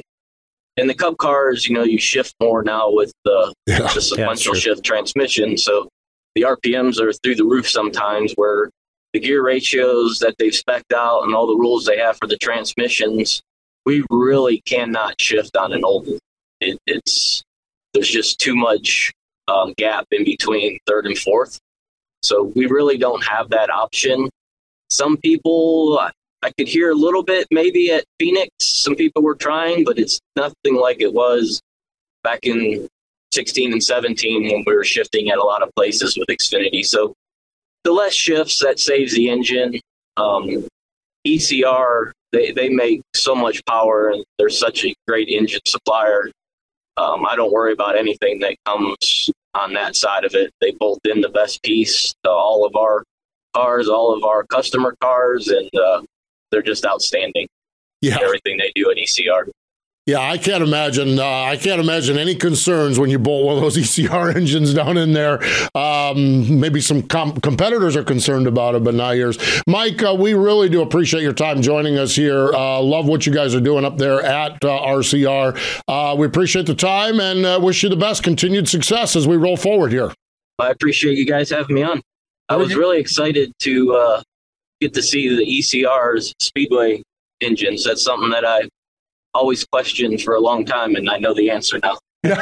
in 0.77 0.88
the 0.88 0.94
Cup 0.94 1.18
cars, 1.18 1.68
you 1.68 1.75
know, 1.75 1.84
you 1.84 2.00
shift 2.00 2.36
more 2.39 2.63
now 2.63 2.92
with 2.92 3.13
the, 3.24 3.53
yeah, 3.68 3.80
the 3.94 4.01
sequential 4.01 4.56
yeah, 4.56 4.62
shift 4.62 4.84
transmission. 4.84 5.58
So 5.58 5.88
the 6.36 6.44
RPMs 6.44 7.00
are 7.00 7.13
through 7.13 7.36
the 7.36 7.46
roof 7.46 7.70
sometimes 7.70 8.34
where 8.34 8.70
the 9.13 9.20
gear 9.20 9.44
ratios 9.44 10.20
that 10.20 10.36
they've 10.39 10.51
specced 10.51 10.94
out 10.96 11.24
and 11.24 11.36
all 11.36 11.48
the 11.48 11.56
rules 11.56 11.86
they 11.86 11.98
have 11.98 12.18
for 12.18 12.27
the 12.27 12.38
transmissions, 12.38 13.42
we 13.86 14.03
really 14.10 14.62
cannot 14.62 15.20
shift 15.22 15.56
on 15.56 15.74
an 15.74 15.84
old. 15.84 16.08
It, 16.60 16.80
it's 16.88 17.43
there's 17.93 18.10
just 18.10 18.39
too 18.39 18.56
much 18.56 19.12
um, 19.47 19.74
gap 19.78 20.08
in 20.10 20.24
between 20.24 20.80
third 20.88 21.06
and 21.06 21.17
fourth, 21.17 21.60
so 22.24 22.52
we 22.56 22.65
really 22.65 22.97
don't 22.97 23.24
have 23.24 23.50
that 23.50 23.69
option 23.69 24.30
some 24.93 25.17
people, 25.17 26.08
I 26.43 26.51
could 26.58 26.67
hear 26.67 26.91
a 26.91 26.95
little 26.95 27.23
bit 27.23 27.47
maybe 27.51 27.91
at 27.91 28.03
Phoenix. 28.19 28.49
Some 28.60 28.95
people 28.95 29.23
were 29.23 29.36
trying, 29.36 29.86
but 29.86 29.97
it's 29.97 30.19
nothing 30.36 30.75
like 30.75 30.99
it 30.99 31.13
was 31.13 31.62
back 32.23 32.39
in 32.43 32.88
16 33.34 33.71
and 33.71 33.84
17 33.84 34.43
when 34.43 34.63
we 34.67 34.75
were 34.75 34.84
shifting 34.84 35.29
at 35.29 35.38
a 35.38 35.43
lot 35.43 35.63
of 35.63 35.69
places 35.75 36.17
with 36.17 36.27
Xfinity. 36.27 36.86
So 36.86 37.13
the 37.84 37.91
less 37.91 38.13
shifts, 38.13 38.60
that 38.60 38.79
saves 38.79 39.13
the 39.13 39.29
engine. 39.29 39.79
Um, 40.17 40.67
ECR, 41.25 42.12
they, 42.32 42.51
they 42.51 42.69
make 42.69 43.01
so 43.15 43.34
much 43.34 43.63
power 43.65 44.10
and 44.10 44.23
they're 44.38 44.49
such 44.49 44.84
a 44.86 44.93
great 45.08 45.29
engine 45.29 45.62
supplier. 45.65 46.29
Um, 46.97 47.25
I 47.25 47.36
don't 47.36 47.51
worry 47.51 47.71
about 47.71 47.97
anything 47.97 48.39
that 48.39 48.56
comes 48.65 49.29
on 49.53 49.73
that 49.73 49.95
side 49.95 50.25
of 50.25 50.36
it. 50.36 50.51
They 50.60 50.71
bolt 50.71 50.99
in 51.06 51.21
the 51.21 51.29
best 51.29 51.63
piece 51.63 52.13
to 52.23 52.29
all 52.29 52.65
of 52.65 52.75
our 52.75 53.03
cars, 53.56 53.88
all 53.88 54.13
of 54.13 54.23
our 54.23 54.43
customer 54.43 54.95
cars, 54.99 55.47
and 55.47 55.69
uh, 55.75 56.01
they're 56.54 56.62
just 56.62 56.86
outstanding. 56.86 57.48
Yeah, 58.02 58.18
everything 58.22 58.58
they 58.58 58.72
do 58.76 58.89
at 58.92 58.98
ECR. 58.98 59.50
Yeah, 60.06 60.20
I 60.20 60.38
can't 60.38 60.62
imagine. 60.62 61.18
Uh, 61.18 61.24
I 61.24 61.56
can't 61.56 61.80
imagine 61.80 62.18
any 62.18 62.36
concerns 62.36 63.00
when 63.00 63.10
you 63.10 63.18
bolt 63.18 63.46
one 63.46 63.56
of 63.56 63.62
those 63.62 63.78
ECR 63.78 64.36
engines 64.36 64.74
down 64.74 64.98
in 64.98 65.13
there. 65.13 65.39
Um, 65.74 66.60
maybe 66.60 66.82
some 66.82 67.04
com- 67.04 67.38
competitors 67.38 67.96
are 67.96 68.04
concerned 68.04 68.46
about 68.46 68.76
it, 68.76 68.84
but 68.84 68.96
not 68.96 69.12
yours. 69.12 69.38
Mike, 69.66 70.04
uh, 70.04 70.13
we 70.13 70.34
really 70.34 70.68
do 70.68 70.82
appreciate 70.82 71.24
your 71.24 71.32
time 71.32 71.62
joining 71.62 71.98
us 71.98 72.13
here. 72.13 72.52
Uh, 72.54 72.82
love 72.82 73.08
what 73.08 73.26
you 73.26 73.32
guys 73.32 73.56
are 73.56 73.62
doing 73.62 73.86
up 73.86 73.98
there 73.98 74.22
at 74.22 74.63
uh, 74.66 74.82
RCR. 74.82 75.82
Uh, 75.88 76.16
we 76.18 76.28
appreciate 76.28 76.66
the 76.66 76.76
time 76.76 77.22
and 77.22 77.46
uh, 77.46 77.58
wish 77.62 77.82
you 77.82 77.88
the 77.88 77.96
best 77.96 78.24
continued 78.24 78.68
success 78.68 79.16
as 79.16 79.26
we 79.26 79.38
roll 79.38 79.56
forward 79.56 79.94
here. 79.94 80.12
I 80.60 80.70
appreciate 80.72 81.18
you 81.18 81.26
guys 81.26 81.50
having 81.50 81.76
me 81.78 81.84
on. 81.84 82.02
I 82.50 82.58
was 82.58 82.76
really 82.76 83.00
excited 83.00 83.54
to 83.60 83.96
uh, 83.96 84.24
get 84.84 84.93
to 84.93 85.02
see 85.02 85.30
the 85.30 85.46
ECR's 85.46 86.34
Speedway 86.39 87.02
engines. 87.41 87.84
That's 87.84 88.04
something 88.04 88.30
that 88.30 88.46
I 88.46 88.67
always 89.34 89.65
questioned 89.65 90.22
for 90.22 90.36
a 90.36 90.39
long 90.39 90.65
time, 90.65 90.96
and 90.96 91.10
I 91.10 91.17
know 91.17 91.34
the 91.34 91.50
answer 91.50 91.80
now. 91.82 91.98
Imagine 92.23 92.38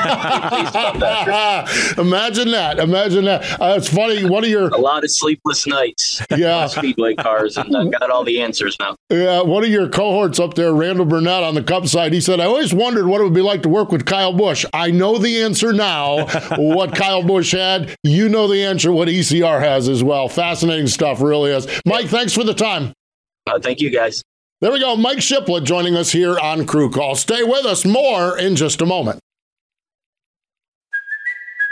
that. 2.51 2.77
Imagine 2.77 3.25
that. 3.25 3.59
Uh, 3.59 3.73
it's 3.77 3.89
funny. 3.89 4.29
One 4.29 4.43
of 4.43 4.49
your 4.51 4.67
a 4.67 4.77
lot 4.77 5.03
of 5.03 5.09
sleepless 5.09 5.65
nights. 5.65 6.21
Yeah, 6.29 6.67
speedway 6.67 7.15
cars, 7.15 7.57
and 7.57 7.75
I 7.75 7.85
got 7.85 8.11
all 8.11 8.23
the 8.23 8.41
answers 8.41 8.77
now. 8.79 8.95
Yeah, 9.09 9.41
one 9.41 9.63
of 9.63 9.71
your 9.71 9.89
cohorts 9.89 10.39
up 10.39 10.53
there, 10.53 10.71
Randall 10.71 11.05
Burnett 11.05 11.41
on 11.41 11.55
the 11.55 11.63
Cup 11.63 11.87
side, 11.87 12.13
he 12.13 12.21
said, 12.21 12.39
"I 12.39 12.45
always 12.45 12.75
wondered 12.75 13.07
what 13.07 13.21
it 13.21 13.23
would 13.23 13.33
be 13.33 13.41
like 13.41 13.63
to 13.63 13.69
work 13.69 13.91
with 13.91 14.05
Kyle 14.05 14.33
Busch. 14.33 14.65
I 14.71 14.91
know 14.91 15.17
the 15.17 15.41
answer 15.41 15.73
now. 15.73 16.27
what 16.57 16.93
Kyle 16.93 17.23
Busch 17.23 17.51
had, 17.51 17.95
you 18.03 18.29
know 18.29 18.47
the 18.47 18.63
answer. 18.63 18.91
What 18.91 19.07
ECR 19.07 19.61
has 19.61 19.89
as 19.89 20.03
well. 20.03 20.29
Fascinating 20.29 20.87
stuff, 20.87 21.21
really 21.21 21.49
is. 21.49 21.65
Mike, 21.87 22.05
thanks 22.05 22.33
for 22.33 22.43
the 22.43 22.53
time. 22.53 22.93
Uh, 23.47 23.59
thank 23.59 23.81
you, 23.81 23.89
guys. 23.89 24.21
There 24.59 24.71
we 24.71 24.79
go. 24.79 24.95
Mike 24.95 25.23
Shiplett 25.23 25.63
joining 25.63 25.95
us 25.95 26.11
here 26.11 26.37
on 26.37 26.67
Crew 26.67 26.91
Call. 26.91 27.15
Stay 27.15 27.43
with 27.43 27.65
us. 27.65 27.83
More 27.83 28.37
in 28.37 28.55
just 28.55 28.79
a 28.79 28.85
moment. 28.85 29.19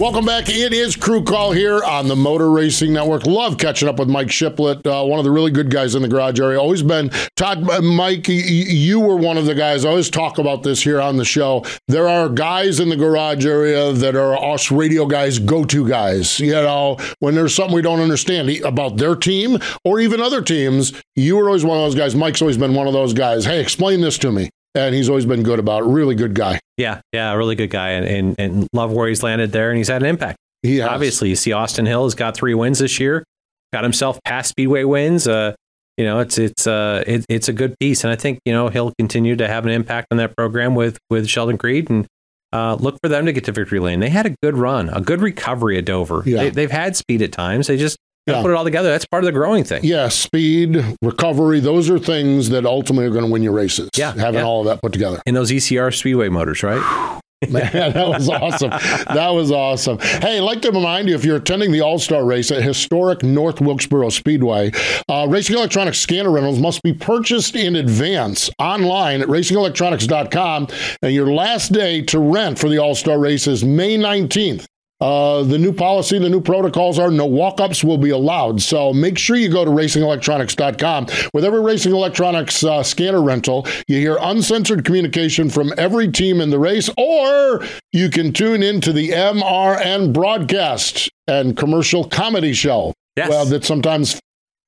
Welcome 0.00 0.24
back. 0.24 0.48
It 0.48 0.72
is 0.72 0.96
Crew 0.96 1.22
Call 1.22 1.52
here 1.52 1.80
on 1.84 2.08
the 2.08 2.16
Motor 2.16 2.50
Racing 2.50 2.92
Network. 2.92 3.26
Love 3.26 3.58
catching 3.58 3.88
up 3.88 4.00
with 4.00 4.08
Mike 4.08 4.28
Shiplett, 4.28 4.84
uh, 4.84 5.04
one 5.04 5.20
of 5.20 5.24
the 5.24 5.30
really 5.30 5.52
good 5.52 5.70
guys 5.70 5.94
in 5.94 6.02
the 6.02 6.08
garage 6.08 6.40
area. 6.40 6.60
Always 6.60 6.82
been 6.82 7.10
Todd, 7.36 7.70
uh, 7.70 7.80
Mike. 7.80 8.26
You 8.26 8.98
were 8.98 9.14
one 9.14 9.38
of 9.38 9.46
the 9.46 9.54
guys. 9.54 9.84
I 9.84 9.90
always 9.90 10.10
talk 10.10 10.38
about 10.38 10.64
this 10.64 10.82
here 10.82 11.00
on 11.00 11.16
the 11.16 11.24
show. 11.24 11.64
There 11.86 12.08
are 12.08 12.28
guys 12.28 12.80
in 12.80 12.88
the 12.88 12.96
garage 12.96 13.46
area 13.46 13.92
that 13.92 14.16
are 14.16 14.36
us 14.36 14.72
radio 14.72 15.06
guys, 15.06 15.38
go-to 15.38 15.88
guys. 15.88 16.40
You 16.40 16.54
know, 16.54 16.96
when 17.20 17.36
there's 17.36 17.54
something 17.54 17.76
we 17.76 17.80
don't 17.80 18.00
understand 18.00 18.50
about 18.64 18.96
their 18.96 19.14
team 19.14 19.58
or 19.84 20.00
even 20.00 20.20
other 20.20 20.42
teams, 20.42 20.92
you 21.14 21.36
were 21.36 21.46
always 21.46 21.64
one 21.64 21.78
of 21.78 21.84
those 21.84 21.94
guys. 21.94 22.16
Mike's 22.16 22.42
always 22.42 22.58
been 22.58 22.74
one 22.74 22.88
of 22.88 22.94
those 22.94 23.12
guys. 23.12 23.44
Hey, 23.44 23.60
explain 23.60 24.00
this 24.00 24.18
to 24.18 24.32
me 24.32 24.50
and 24.74 24.94
he's 24.94 25.08
always 25.08 25.26
been 25.26 25.42
good 25.42 25.58
about 25.58 25.82
it. 25.82 25.86
Really 25.86 26.14
good 26.14 26.34
guy. 26.34 26.60
Yeah, 26.76 27.00
yeah, 27.12 27.32
really 27.34 27.54
good 27.54 27.70
guy, 27.70 27.90
and, 27.90 28.06
and 28.06 28.34
and 28.38 28.68
love 28.72 28.92
where 28.92 29.08
he's 29.08 29.22
landed 29.22 29.52
there, 29.52 29.70
and 29.70 29.78
he's 29.78 29.88
had 29.88 30.02
an 30.02 30.08
impact. 30.08 30.38
He 30.62 30.78
has. 30.78 30.88
Obviously, 30.88 31.28
you 31.28 31.36
see 31.36 31.52
Austin 31.52 31.86
Hill 31.86 32.04
has 32.04 32.14
got 32.14 32.36
three 32.36 32.54
wins 32.54 32.78
this 32.80 32.98
year, 32.98 33.24
got 33.72 33.84
himself 33.84 34.18
past 34.24 34.50
Speedway 34.50 34.84
wins. 34.84 35.28
Uh, 35.28 35.54
you 35.96 36.04
know, 36.04 36.20
it's 36.20 36.38
it's 36.38 36.66
uh 36.66 37.04
it, 37.06 37.24
it's 37.28 37.48
a 37.48 37.52
good 37.52 37.78
piece, 37.78 38.02
and 38.02 38.12
I 38.12 38.16
think 38.16 38.40
you 38.44 38.52
know 38.52 38.68
he'll 38.68 38.92
continue 38.98 39.36
to 39.36 39.46
have 39.46 39.64
an 39.64 39.72
impact 39.72 40.08
on 40.10 40.18
that 40.18 40.36
program 40.36 40.74
with 40.74 40.98
with 41.10 41.28
Sheldon 41.28 41.58
Creed 41.58 41.90
and. 41.90 42.06
Uh, 42.52 42.76
look 42.76 42.96
for 43.02 43.08
them 43.08 43.26
to 43.26 43.32
get 43.32 43.42
to 43.42 43.50
victory 43.50 43.80
lane. 43.80 43.98
They 43.98 44.10
had 44.10 44.26
a 44.26 44.34
good 44.40 44.56
run, 44.56 44.88
a 44.90 45.00
good 45.00 45.20
recovery 45.20 45.76
at 45.76 45.86
Dover. 45.86 46.22
Yeah. 46.24 46.50
They, 46.50 46.62
have 46.62 46.70
had 46.70 46.94
speed 46.94 47.20
at 47.20 47.32
times. 47.32 47.66
They 47.66 47.76
just 47.76 47.96
Yeah. 48.26 48.40
put 48.42 48.50
it 48.50 48.54
all 48.54 48.64
together. 48.64 48.88
That's 48.90 49.04
part 49.04 49.22
of 49.22 49.26
the 49.26 49.32
growing 49.32 49.64
thing. 49.64 49.84
Yeah, 49.84 50.08
speed, 50.08 50.82
recovery, 51.02 51.60
those 51.60 51.90
are 51.90 51.98
things 51.98 52.48
that 52.50 52.64
ultimately 52.64 53.06
are 53.06 53.10
going 53.10 53.24
to 53.26 53.30
win 53.30 53.42
your 53.42 53.52
races. 53.52 53.90
Yeah, 53.96 54.12
Having 54.14 54.40
yeah. 54.40 54.46
all 54.46 54.60
of 54.60 54.66
that 54.66 54.80
put 54.80 54.92
together. 54.92 55.20
In 55.26 55.34
those 55.34 55.50
ECR 55.50 55.94
Speedway 55.94 56.28
motors, 56.30 56.62
right? 56.62 57.20
Man, 57.50 57.70
that 57.92 58.08
was 58.08 58.30
awesome. 58.30 58.70
That 58.70 59.28
was 59.34 59.52
awesome. 59.52 59.98
Hey, 59.98 60.38
I'd 60.38 60.40
like 60.44 60.62
to 60.62 60.70
remind 60.70 61.10
you 61.10 61.14
if 61.14 61.26
you're 61.26 61.36
attending 61.36 61.72
the 61.72 61.82
All 61.82 61.98
Star 61.98 62.24
race 62.24 62.50
at 62.50 62.62
historic 62.62 63.22
North 63.22 63.60
Wilkesboro 63.60 64.08
Speedway, 64.08 64.70
uh, 65.10 65.26
Racing 65.28 65.56
Electronics 65.56 65.98
scanner 65.98 66.30
rentals 66.30 66.58
must 66.58 66.82
be 66.82 66.94
purchased 66.94 67.54
in 67.54 67.76
advance 67.76 68.48
online 68.58 69.20
at 69.20 69.28
racingelectronics.com. 69.28 70.68
And 71.02 71.12
your 71.14 71.26
last 71.34 71.72
day 71.72 72.00
to 72.02 72.18
rent 72.18 72.58
for 72.58 72.70
the 72.70 72.78
All 72.78 72.94
Star 72.94 73.18
race 73.18 73.46
is 73.46 73.62
May 73.62 73.98
19th. 73.98 74.64
Uh, 75.04 75.42
the 75.42 75.58
new 75.58 75.70
policy, 75.70 76.18
the 76.18 76.30
new 76.30 76.40
protocols 76.40 76.98
are 76.98 77.10
no 77.10 77.26
walk 77.26 77.60
ups 77.60 77.84
will 77.84 77.98
be 77.98 78.08
allowed. 78.08 78.62
So 78.62 78.90
make 78.90 79.18
sure 79.18 79.36
you 79.36 79.50
go 79.50 79.62
to 79.62 79.70
racingelectronics.com. 79.70 81.08
With 81.34 81.44
every 81.44 81.60
Racing 81.60 81.92
Electronics 81.92 82.64
uh, 82.64 82.82
scanner 82.82 83.20
rental, 83.22 83.66
you 83.86 83.98
hear 83.98 84.16
uncensored 84.18 84.86
communication 84.86 85.50
from 85.50 85.74
every 85.76 86.10
team 86.10 86.40
in 86.40 86.48
the 86.48 86.58
race, 86.58 86.88
or 86.96 87.62
you 87.92 88.08
can 88.08 88.32
tune 88.32 88.62
into 88.62 88.94
the 88.94 89.10
MRN 89.10 90.14
broadcast 90.14 91.10
and 91.26 91.54
commercial 91.54 92.04
comedy 92.04 92.54
show. 92.54 92.94
Yes. 93.14 93.28
Well, 93.28 93.44
that 93.44 93.64
sometimes. 93.64 94.18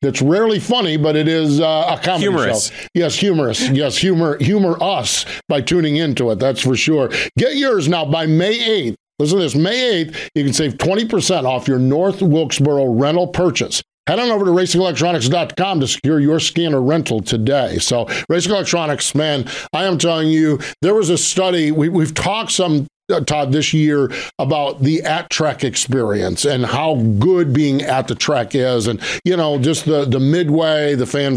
That's 0.03 0.21
rarely 0.21 0.61
funny, 0.61 0.99
but 0.99 1.17
it 1.17 1.27
is 1.27 1.59
uh, 1.59 1.97
a 1.99 2.05
comedy 2.05 2.25
Humorous. 2.25 2.69
show. 2.69 2.87
Yes, 2.93 3.17
humorous. 3.17 3.67
Yes, 3.71 3.97
humor 3.97 4.37
humor 4.39 4.77
us 4.83 5.25
by 5.49 5.63
tuning 5.63 5.97
into 5.97 6.31
it. 6.31 6.39
That's 6.39 6.61
for 6.61 6.77
sure. 6.77 7.09
Get 7.39 7.57
yours 7.57 7.89
now 7.89 8.05
by 8.05 8.27
May 8.27 8.59
8th. 8.91 8.97
Listen 9.19 9.39
to 9.39 9.45
this. 9.45 9.55
May 9.55 10.05
8th, 10.05 10.31
you 10.35 10.45
can 10.45 10.53
save 10.53 10.75
20% 10.75 11.45
off 11.45 11.67
your 11.67 11.79
North 11.79 12.21
Wilkesboro 12.21 12.87
rental 12.87 13.27
purchase. 13.29 13.83
Head 14.07 14.21
on 14.21 14.31
over 14.31 14.45
to 14.45 14.51
racingelectronics.com 14.53 15.81
to 15.81 15.89
secure 15.89 16.21
your 16.21 16.39
scanner 16.39 16.81
rental 16.81 17.21
today. 17.21 17.79
So, 17.79 18.07
Racing 18.29 18.53
Electronics, 18.53 19.15
man, 19.15 19.49
I 19.73 19.85
am 19.85 19.99
telling 19.99 20.29
you, 20.29 20.61
there 20.81 20.95
was 20.95 21.11
a 21.11 21.19
study. 21.19 21.73
We, 21.73 21.89
we've 21.89 22.15
talked 22.15 22.53
some, 22.53 22.87
uh, 23.13 23.21
Todd, 23.21 23.51
this 23.51 23.73
year 23.73 24.13
about 24.39 24.83
the 24.83 25.03
at 25.03 25.29
track 25.31 25.65
experience 25.65 26.45
and 26.45 26.67
how 26.67 26.97
good 27.19 27.53
being 27.53 27.83
at 27.83 28.07
the 28.07 28.15
track 28.15 28.55
is. 28.55 28.87
And, 28.87 29.01
you 29.25 29.37
know, 29.37 29.59
just 29.59 29.87
the, 29.87 30.05
the 30.05 30.21
midway, 30.21 30.95
the 30.95 31.07
fan. 31.07 31.35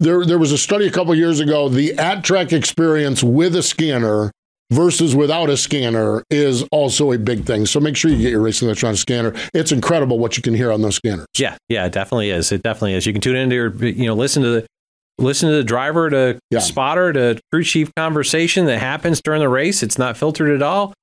There, 0.00 0.26
there 0.26 0.38
was 0.38 0.52
a 0.52 0.58
study 0.58 0.88
a 0.88 0.90
couple 0.90 1.14
years 1.14 1.40
ago, 1.40 1.70
the 1.70 1.94
at 1.94 2.22
track 2.22 2.52
experience 2.52 3.22
with 3.22 3.56
a 3.56 3.62
scanner 3.62 4.30
versus 4.70 5.14
without 5.16 5.50
a 5.50 5.56
scanner 5.56 6.22
is 6.30 6.62
also 6.72 7.12
a 7.12 7.18
big 7.18 7.44
thing. 7.44 7.66
So 7.66 7.80
make 7.80 7.96
sure 7.96 8.10
you 8.10 8.18
get 8.18 8.30
your 8.30 8.40
Racing 8.40 8.68
Electronics 8.68 9.00
scanner. 9.00 9.34
It's 9.52 9.72
incredible 9.72 10.18
what 10.18 10.36
you 10.36 10.42
can 10.42 10.54
hear 10.54 10.70
on 10.72 10.82
those 10.82 10.96
scanners. 10.96 11.26
Yeah, 11.36 11.56
yeah, 11.68 11.86
it 11.86 11.92
definitely 11.92 12.30
is. 12.30 12.52
It 12.52 12.62
definitely 12.62 12.94
is. 12.94 13.06
You 13.06 13.12
can 13.12 13.20
tune 13.20 13.36
into 13.36 13.54
your, 13.56 13.74
you 13.84 14.06
know, 14.06 14.14
listen 14.14 14.42
to 14.42 14.48
the 14.50 14.66
listen 15.18 15.50
to 15.50 15.54
the 15.56 15.64
driver 15.64 16.08
to 16.08 16.38
Yeah. 16.50 16.60
spotter 16.60 17.12
to 17.12 17.38
crew 17.52 17.62
chief 17.62 17.90
conversation 17.96 18.64
that 18.66 18.78
happens 18.78 19.20
during 19.20 19.40
the 19.40 19.48
race. 19.50 19.82
It's 19.82 19.98
not 19.98 20.16
filtered 20.16 20.50
at 20.54 20.62
all. 20.62 20.94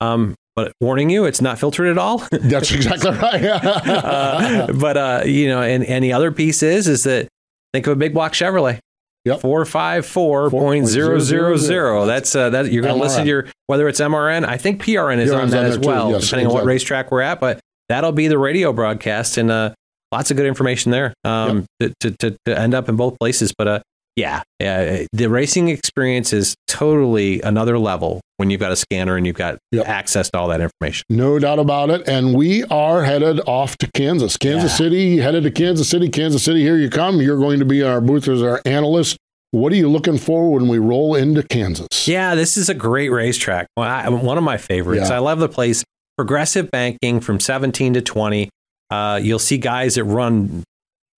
Um, 0.00 0.34
but 0.54 0.72
warning 0.80 1.08
you, 1.08 1.24
it's 1.24 1.40
not 1.40 1.58
filtered 1.58 1.86
at 1.86 1.96
all. 1.96 2.18
That's 2.30 2.70
exactly 2.72 3.12
right. 3.12 3.42
uh, 3.44 4.72
but 4.74 4.96
uh, 4.98 5.22
you 5.24 5.48
know, 5.48 5.62
and, 5.62 5.84
and 5.84 6.04
the 6.04 6.12
other 6.12 6.30
piece 6.32 6.62
is 6.62 6.88
is 6.88 7.04
that 7.04 7.28
think 7.72 7.86
of 7.86 7.94
a 7.94 7.96
big 7.96 8.12
block 8.12 8.32
Chevrolet. 8.34 8.78
Yep. 9.24 9.40
Four 9.40 9.64
five 9.64 10.04
four 10.04 10.50
point 10.50 10.86
zero 10.86 11.20
zero 11.20 11.56
zero. 11.56 12.06
That's 12.06 12.34
uh, 12.34 12.50
that 12.50 12.72
you're 12.72 12.82
going 12.82 12.96
to 12.96 13.00
listen 13.00 13.22
to 13.22 13.28
your 13.28 13.46
whether 13.68 13.86
it's 13.88 14.00
MRN. 14.00 14.44
I 14.44 14.56
think 14.56 14.82
PRN 14.82 15.18
is 15.18 15.30
PRN's 15.30 15.34
on 15.40 15.50
that 15.50 15.64
on 15.64 15.66
as 15.66 15.78
well, 15.78 16.10
yes, 16.10 16.24
depending 16.24 16.48
on 16.48 16.54
what 16.54 16.64
racetrack 16.64 17.12
we're 17.12 17.20
at. 17.20 17.38
But 17.38 17.60
that'll 17.88 18.12
be 18.12 18.26
the 18.26 18.38
radio 18.38 18.72
broadcast 18.72 19.38
and 19.38 19.50
uh, 19.50 19.74
lots 20.10 20.32
of 20.32 20.36
good 20.36 20.46
information 20.46 20.90
there 20.90 21.14
um, 21.24 21.66
to, 21.80 21.92
to, 22.00 22.10
to 22.18 22.36
to 22.46 22.58
end 22.58 22.74
up 22.74 22.88
in 22.88 22.96
both 22.96 23.16
places. 23.20 23.52
But 23.56 23.68
uh, 23.68 23.80
yeah, 24.16 24.42
yeah, 24.60 25.04
the 25.12 25.28
racing 25.28 25.68
experience 25.68 26.32
is 26.32 26.54
totally 26.68 27.40
another 27.42 27.78
level 27.78 28.20
when 28.36 28.50
you've 28.50 28.60
got 28.60 28.72
a 28.72 28.76
scanner 28.76 29.16
and 29.16 29.26
you've 29.26 29.36
got 29.36 29.58
Yep. 29.72 29.88
access 29.88 30.30
to 30.30 30.38
all 30.38 30.48
that 30.48 30.60
information. 30.60 31.04
No 31.08 31.38
doubt 31.38 31.58
about 31.58 31.90
it. 31.90 32.06
And 32.08 32.34
we 32.34 32.64
are 32.64 33.04
headed 33.04 33.40
off 33.46 33.76
to 33.78 33.88
Kansas. 33.94 34.36
Kansas 34.36 34.72
Yeah. 34.72 34.76
City, 34.76 35.16
headed 35.18 35.44
to 35.44 35.50
Kansas 35.50 35.88
City. 35.88 36.08
Kansas 36.08 36.42
City, 36.42 36.60
here 36.60 36.76
you 36.76 36.90
come. 36.90 37.20
You're 37.20 37.38
going 37.38 37.58
to 37.60 37.64
be 37.64 37.82
our 37.82 38.00
booth 38.00 38.28
as 38.28 38.42
our 38.42 38.60
analyst. 38.66 39.16
What 39.52 39.72
are 39.72 39.76
you 39.76 39.88
looking 39.88 40.18
for 40.18 40.50
when 40.50 40.66
we 40.68 40.78
roll 40.78 41.14
into 41.14 41.42
Kansas? 41.42 41.86
Yeah, 42.08 42.34
this 42.34 42.56
is 42.56 42.68
a 42.68 42.74
great 42.74 43.10
racetrack. 43.10 43.66
Well, 43.76 43.86
I, 43.88 44.08
one 44.08 44.38
of 44.38 44.44
my 44.44 44.56
favorites. 44.56 45.10
Yeah. 45.10 45.16
I 45.16 45.18
love 45.18 45.38
the 45.40 45.48
place. 45.48 45.84
Progressive 46.16 46.70
banking 46.70 47.20
from 47.20 47.38
17 47.38 47.94
to 47.94 48.00
20. 48.02 48.48
Uh, 48.90 49.20
you'll 49.22 49.38
see 49.38 49.58
guys 49.58 49.94
that 49.96 50.04
run 50.04 50.62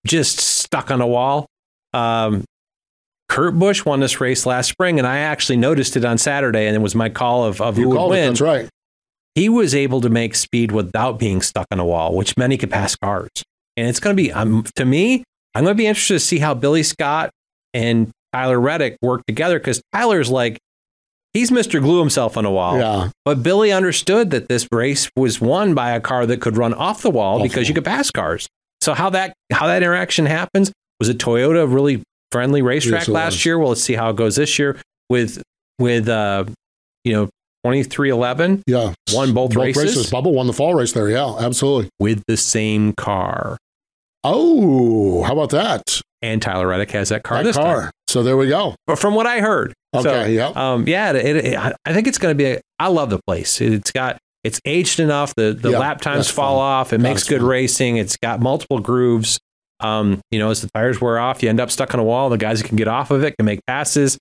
just 0.07 0.39
stuck 0.39 0.91
on 0.91 1.01
a 1.01 1.07
wall. 1.07 1.47
Um, 1.93 2.45
Kurt 3.29 3.59
Busch 3.59 3.85
won 3.85 4.01
this 4.01 4.21
race 4.21 4.47
last 4.47 4.69
spring, 4.69 4.99
and 4.99 5.07
I 5.07 5.19
actually 5.19 5.57
noticed 5.57 5.97
it 5.97 6.05
on 6.05 6.19
Saturday, 6.19 6.67
and 6.67 6.77
it 6.77 6.81
was 6.81 6.95
my 6.95 7.09
call 7.09 7.45
of, 7.45 7.61
of 7.61 7.77
You 7.79 7.85
who 7.85 7.89
would 7.91 7.97
called 7.97 8.13
it. 8.13 8.17
win. 8.17 8.29
That's 8.29 8.41
right. 8.41 8.69
He 9.35 9.49
was 9.49 9.75
able 9.75 10.01
to 10.03 10.09
make 10.09 10.35
speed 10.37 10.71
without 10.71 11.19
being 11.19 11.43
stuck 11.43 11.67
on 11.73 11.81
a 11.81 11.85
wall, 11.85 12.15
which 12.15 12.37
many 12.37 12.57
could 12.57 12.71
pass 12.71 12.95
cars. 12.95 13.31
And 13.77 13.89
it's 13.89 13.99
going 13.99 14.17
to 14.17 14.23
be, 14.23 14.31
um, 14.31 14.65
to 14.77 14.85
me, 14.85 15.25
I'm 15.55 15.65
going 15.65 15.75
to 15.75 15.79
be 15.81 15.87
interested 15.87 16.15
to 16.15 16.21
see 16.21 16.39
how 16.39 16.55
Billy 16.55 16.85
Scott 16.85 17.31
and 17.73 18.13
Tyler 18.33 18.61
Reddick 18.61 18.97
work 19.03 19.23
together 19.27 19.59
because 19.59 19.83
Tyler's 19.93 20.31
like, 20.31 20.59
he's 21.33 21.51
Mr. 21.51 21.81
Glue 21.81 21.99
himself 21.99 22.37
on 22.37 22.45
a 22.45 22.51
wall. 22.53 22.79
Yeah. 22.79 23.11
But 23.25 23.43
Billy 23.43 23.73
understood 23.73 24.31
that 24.31 24.49
this 24.49 24.69
race 24.71 25.11
was 25.17 25.41
won 25.41 25.75
by 25.75 25.91
a 25.91 26.01
car 26.01 26.27
that 26.27 26.41
could 26.41 26.57
run 26.57 26.73
off 26.75 27.03
the 27.03 27.11
wall 27.11 27.37
Off 27.37 27.43
the 27.43 27.49
because 27.49 27.69
you 27.69 27.75
could 27.75 27.85
pass 27.85 28.13
cars. 28.13 28.47
So 28.81 28.95
how 28.95 29.11
that 29.11 29.35
how 29.51 29.67
that 29.67 29.83
interaction 29.83 30.27
happens 30.27 30.71
was 31.01 31.09
a 31.09 31.15
Toyota 31.15 31.73
really 31.73 32.03
friendly 32.35 32.63
racetrack 32.63 33.07
last 33.07 33.35
was. 33.35 33.47
year. 33.47 33.59
Well, 33.59 33.69
let's 33.69 33.83
see 33.83 33.95
how 33.95 34.11
it 34.11 34.17
goes 34.17 34.35
this 34.37 34.59
year 34.59 34.77
with 35.09 35.41
with 35.79 36.09
uh, 36.09 36.45
you 37.05 37.13
know 37.13 37.29
twenty 37.65 37.85
three 37.85 38.11
eleven 38.11 38.63
Yeah. 38.67 38.93
Won 39.13 39.33
both 39.33 39.55
races? 39.55 40.11
Bubba 40.11 40.33
won 40.33 40.47
the 40.49 40.53
fall 40.53 40.75
race 40.75 40.93
there. 40.93 41.09
Yeah, 41.09 41.37
absolutely. 41.39 41.91
with 42.01 42.23
the 42.27 42.37
same 42.37 42.93
car. 42.95 43.57
Oh, 44.25 45.23
how 45.23 45.35
about 45.35 45.51
that? 45.51 46.01
And 46.23 46.41
Tyler 46.41 46.67
Reddick 46.67 46.91
has 46.93 47.11
that 47.11 47.23
car 47.23 47.39
That 47.39 47.45
this 47.45 47.57
car. 47.57 47.83
time. 47.83 47.91
So 48.09 48.23
there 48.23 48.37
we 48.37 48.49
go. 48.49 48.75
But 48.87 48.99
from 48.99 49.15
what 49.15 49.27
I 49.27 49.41
heard, 49.41 49.75
Okay, 49.95 50.03
so, 50.09 50.25
yeah. 50.25 50.49
um, 50.55 50.89
yeah, 50.89 51.13
it, 51.13 51.37
it, 51.37 51.57
I 51.59 51.73
I 51.85 51.93
think 51.93 52.07
it's 52.09 52.19
going 52.19 52.33
to 52.33 52.39
be. 52.39 52.47
A, 52.53 52.61
I 52.79 52.89
love 52.89 53.11
the 53.11 53.21
place. 53.27 53.61
It's 53.61 53.91
got 53.93 54.19
it's 54.43 54.61
aged 54.65 54.99
enough. 55.01 55.35
The 55.37 55.53
the 55.53 55.71
Yeah, 55.73 55.79
lap 55.79 56.01
times 56.01 56.31
fall 56.31 56.57
fun. 56.57 56.65
off. 56.65 56.93
It 56.93 56.99
That 56.99 57.03
makes 57.03 57.25
good 57.25 57.41
fun. 57.41 57.49
racing. 57.49 57.97
It's 57.99 58.17
got 58.17 58.41
multiple 58.41 58.79
grooves. 58.79 59.39
Um, 59.85 60.21
you 60.31 60.39
know, 60.39 60.51
as 60.51 60.63
the 60.63 60.71
tires 60.75 61.01
wear 61.01 61.19
off, 61.19 61.43
you 61.43 61.51
end 61.51 61.61
up 61.61 61.71
stuck 61.71 61.93
on 61.93 62.01
a 62.01 62.05
wall. 62.05 62.31
The 62.31 62.39
guys 62.39 62.63
that 62.63 62.69
can 62.69 62.77
get 62.77 62.89
off 62.89 63.11
of 63.11 63.23
it 63.23 63.37
can 63.37 63.45
make 63.45 63.61
passes. 63.67 64.17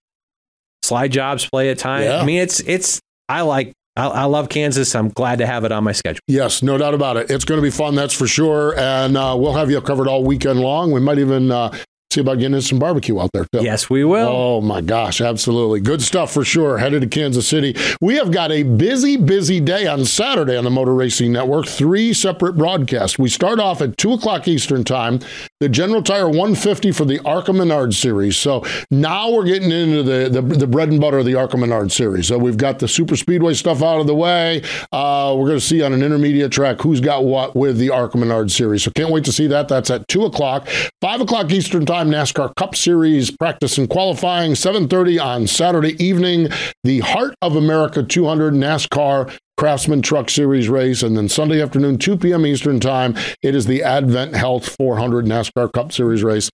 Slide 0.83 1.11
jobs 1.11 1.49
play 1.49 1.69
at 1.69 1.79
times. 1.79 2.05
Yeah. 2.05 2.17
I 2.17 2.25
mean, 2.25 2.39
it's 2.41 2.59
it's. 2.59 2.99
I 3.29 3.41
like. 3.41 3.71
I, 3.95 4.07
I 4.07 4.23
love 4.23 4.49
Kansas. 4.49 4.95
I'm 4.95 5.09
glad 5.09 5.37
to 5.37 5.45
have 5.45 5.63
it 5.65 5.71
on 5.71 5.83
my 5.83 5.91
schedule. 5.91 6.19
Yes, 6.27 6.63
no 6.63 6.77
doubt 6.77 6.95
about 6.95 7.15
it. 7.15 7.29
It's 7.29 7.45
going 7.45 7.59
to 7.59 7.61
be 7.61 7.69
fun, 7.69 7.93
that's 7.93 8.13
for 8.13 8.25
sure. 8.25 8.77
And 8.77 9.15
uh, 9.15 9.35
we'll 9.37 9.53
have 9.53 9.69
you 9.69 9.79
covered 9.81 10.07
all 10.07 10.23
weekend 10.23 10.59
long. 10.59 10.91
We 10.91 10.99
might 10.99 11.19
even 11.19 11.51
uh, 11.51 11.77
see 12.13 12.21
about 12.21 12.39
getting 12.39 12.55
in 12.55 12.61
some 12.61 12.79
barbecue 12.79 13.19
out 13.19 13.31
there, 13.33 13.45
too. 13.51 13.63
Yes, 13.63 13.89
we 13.89 14.03
will. 14.03 14.27
Oh 14.27 14.61
my 14.61 14.81
gosh, 14.81 15.21
absolutely. 15.21 15.79
Good 15.79 16.01
stuff 16.01 16.31
for 16.31 16.43
sure. 16.43 16.77
Headed 16.77 17.01
to 17.01 17.07
Kansas 17.07 17.47
City. 17.47 17.75
We 18.01 18.15
have 18.15 18.31
got 18.31 18.51
a 18.51 18.63
busy, 18.63 19.17
busy 19.17 19.59
day 19.59 19.87
on 19.87 20.05
Saturday 20.05 20.57
on 20.57 20.63
the 20.63 20.69
Motor 20.69 20.93
Racing 20.93 21.31
Network. 21.31 21.67
Three 21.67 22.13
separate 22.13 22.53
broadcasts. 22.53 23.17
We 23.19 23.29
start 23.29 23.59
off 23.59 23.81
at 23.81 23.97
2 23.97 24.13
o'clock 24.13 24.47
Eastern 24.47 24.83
Time, 24.83 25.19
the 25.59 25.69
General 25.69 26.01
Tire 26.01 26.27
150 26.27 26.91
for 26.91 27.05
the 27.05 27.19
ARCA 27.25 27.53
Menard 27.53 27.93
series. 27.93 28.37
So 28.37 28.63
now 28.91 29.31
we're 29.31 29.45
getting 29.45 29.71
into 29.71 30.03
the, 30.03 30.29
the, 30.29 30.41
the 30.41 30.67
bread 30.67 30.89
and 30.89 30.99
butter 30.99 31.19
of 31.19 31.25
the 31.25 31.35
ARCA 31.35 31.57
Menard 31.57 31.91
series. 31.91 32.27
So 32.27 32.37
we've 32.37 32.57
got 32.57 32.79
the 32.79 32.87
Super 32.87 33.15
Speedway 33.15 33.53
stuff 33.53 33.81
out 33.81 33.99
of 33.99 34.07
the 34.07 34.15
way. 34.15 34.61
Uh, 34.91 35.35
we're 35.37 35.47
going 35.47 35.59
to 35.59 35.65
see 35.65 35.81
on 35.81 35.93
an 35.93 36.03
intermediate 36.03 36.51
track 36.51 36.81
who's 36.81 36.99
got 37.01 37.23
what 37.25 37.55
with 37.55 37.77
the 37.77 37.89
ARCA 37.89 38.17
Menard 38.17 38.51
series. 38.51 38.83
So 38.83 38.91
can't 38.91 39.11
wait 39.11 39.25
to 39.25 39.31
see 39.31 39.47
that. 39.47 39.67
That's 39.67 39.89
at 39.89 40.07
2 40.07 40.25
o'clock. 40.25 40.67
5 41.01 41.21
o'clock 41.21 41.51
Eastern 41.51 41.85
Time, 41.85 42.02
NASCAR 42.07 42.55
Cup 42.55 42.75
Series 42.75 43.31
practice 43.31 43.77
and 43.77 43.89
qualifying. 43.89 44.53
7.30 44.53 45.23
on 45.23 45.47
Saturday 45.47 46.01
evening, 46.03 46.49
the 46.83 46.99
Heart 46.99 47.35
of 47.41 47.55
America 47.55 48.03
200 48.03 48.53
NASCAR 48.53 49.37
Craftsman 49.57 50.01
Truck 50.01 50.29
Series 50.29 50.69
race. 50.69 51.03
And 51.03 51.15
then 51.15 51.29
Sunday 51.29 51.61
afternoon, 51.61 51.97
2 51.97 52.17
p.m. 52.17 52.45
Eastern 52.45 52.79
Time, 52.79 53.15
it 53.41 53.55
is 53.55 53.65
the 53.65 53.79
AdventHealth 53.79 54.75
400 54.77 55.25
NASCAR 55.25 55.71
Cup 55.71 55.91
Series 55.91 56.23
race. 56.23 56.49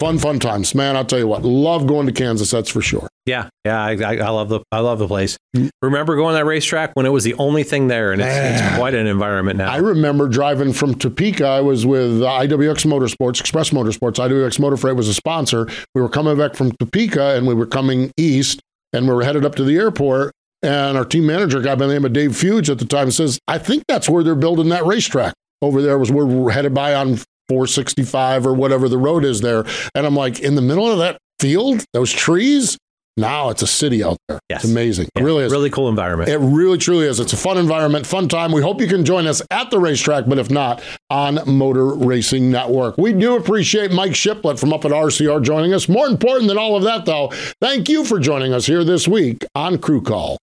Fun, 0.00 0.18
fun 0.18 0.38
times, 0.38 0.74
man. 0.74 0.96
I'll 0.96 1.04
tell 1.04 1.18
you 1.18 1.26
what, 1.26 1.42
love 1.42 1.86
going 1.86 2.06
to 2.06 2.12
Kansas. 2.12 2.50
That's 2.50 2.70
for 2.70 2.80
sure. 2.80 3.06
Yeah, 3.26 3.50
yeah, 3.66 3.78
I, 3.84 4.16
I, 4.16 4.30
love 4.30 4.48
the 4.48 4.60
I 4.72 4.78
love 4.78 4.98
the 4.98 5.06
place. 5.06 5.36
Mm. 5.54 5.68
Remember 5.82 6.16
going 6.16 6.32
to 6.32 6.38
that 6.38 6.46
racetrack 6.46 6.92
when 6.94 7.04
it 7.04 7.10
was 7.10 7.22
the 7.22 7.34
only 7.34 7.64
thing 7.64 7.88
there, 7.88 8.10
and 8.10 8.22
it's, 8.22 8.62
it's 8.62 8.76
quite 8.78 8.94
an 8.94 9.06
environment 9.06 9.58
now. 9.58 9.70
I 9.70 9.76
remember 9.76 10.26
driving 10.26 10.72
from 10.72 10.94
Topeka. 10.94 11.46
I 11.46 11.60
was 11.60 11.84
with 11.84 12.20
IWX 12.22 12.86
Motorsports, 12.86 13.40
Express 13.40 13.70
Motorsports. 13.70 14.14
IWX 14.14 14.58
Motor 14.58 14.78
Freight 14.78 14.96
was 14.96 15.06
a 15.06 15.12
sponsor. 15.12 15.68
We 15.94 16.00
were 16.00 16.08
coming 16.08 16.38
back 16.38 16.54
from 16.54 16.72
Topeka, 16.72 17.36
and 17.36 17.46
we 17.46 17.52
were 17.52 17.66
coming 17.66 18.10
east, 18.16 18.62
and 18.94 19.06
we 19.06 19.12
were 19.12 19.22
headed 19.22 19.44
up 19.44 19.54
to 19.56 19.64
the 19.64 19.76
airport. 19.76 20.32
And 20.62 20.96
our 20.96 21.04
team 21.04 21.26
manager, 21.26 21.58
a 21.58 21.62
guy 21.62 21.74
by 21.74 21.86
the 21.86 21.92
name 21.92 22.06
of 22.06 22.14
Dave 22.14 22.30
Fuge 22.30 22.70
at 22.70 22.78
the 22.78 22.86
time, 22.86 23.10
says, 23.10 23.38
"I 23.46 23.58
think 23.58 23.84
that's 23.86 24.08
where 24.08 24.24
they're 24.24 24.34
building 24.34 24.70
that 24.70 24.86
racetrack 24.86 25.34
over 25.60 25.82
there. 25.82 25.98
Was 25.98 26.10
where 26.10 26.24
we're 26.24 26.52
headed 26.52 26.72
by 26.72 26.94
on 26.94 27.18
465 27.50 28.46
or 28.46 28.54
whatever 28.54 28.88
the 28.88 28.98
road 28.98 29.24
is 29.24 29.40
there." 29.40 29.64
And 29.94 30.06
I'm 30.06 30.14
like, 30.16 30.38
in 30.40 30.54
the 30.54 30.62
middle 30.62 30.90
of 30.90 30.98
that 30.98 31.18
field, 31.40 31.84
those 31.92 32.12
trees. 32.12 32.78
Now 33.16 33.50
it's 33.50 33.60
a 33.60 33.66
city 33.66 34.02
out 34.04 34.16
there. 34.28 34.38
Yes. 34.48 34.62
It's 34.62 34.72
amazing. 34.72 35.08
Yeah, 35.14 35.22
it 35.22 35.24
really 35.26 35.44
is. 35.44 35.52
really 35.52 35.68
cool 35.68 35.88
environment. 35.88 36.30
It 36.30 36.38
really 36.38 36.78
truly 36.78 37.06
is. 37.06 37.20
It's 37.20 37.32
a 37.32 37.36
fun 37.36 37.58
environment, 37.58 38.06
fun 38.06 38.28
time. 38.28 38.52
We 38.52 38.62
hope 38.62 38.80
you 38.80 38.86
can 38.86 39.04
join 39.04 39.26
us 39.26 39.42
at 39.50 39.70
the 39.70 39.78
racetrack, 39.78 40.24
but 40.26 40.38
if 40.38 40.48
not, 40.48 40.80
on 41.10 41.40
Motor 41.44 41.86
Racing 41.86 42.50
Network. 42.50 42.96
We 42.96 43.12
do 43.12 43.36
appreciate 43.36 43.90
Mike 43.90 44.14
Shiplett 44.14 44.58
from 44.58 44.72
up 44.72 44.84
at 44.84 44.92
RCR 44.92 45.42
joining 45.42 45.74
us. 45.74 45.88
More 45.88 46.06
important 46.06 46.48
than 46.48 46.56
all 46.56 46.76
of 46.76 46.84
that, 46.84 47.04
though, 47.04 47.30
thank 47.60 47.88
you 47.88 48.04
for 48.04 48.20
joining 48.20 48.54
us 48.54 48.64
here 48.66 48.84
this 48.84 49.06
week 49.08 49.44
on 49.54 49.78
Crew 49.78 50.00
Call. 50.00 50.38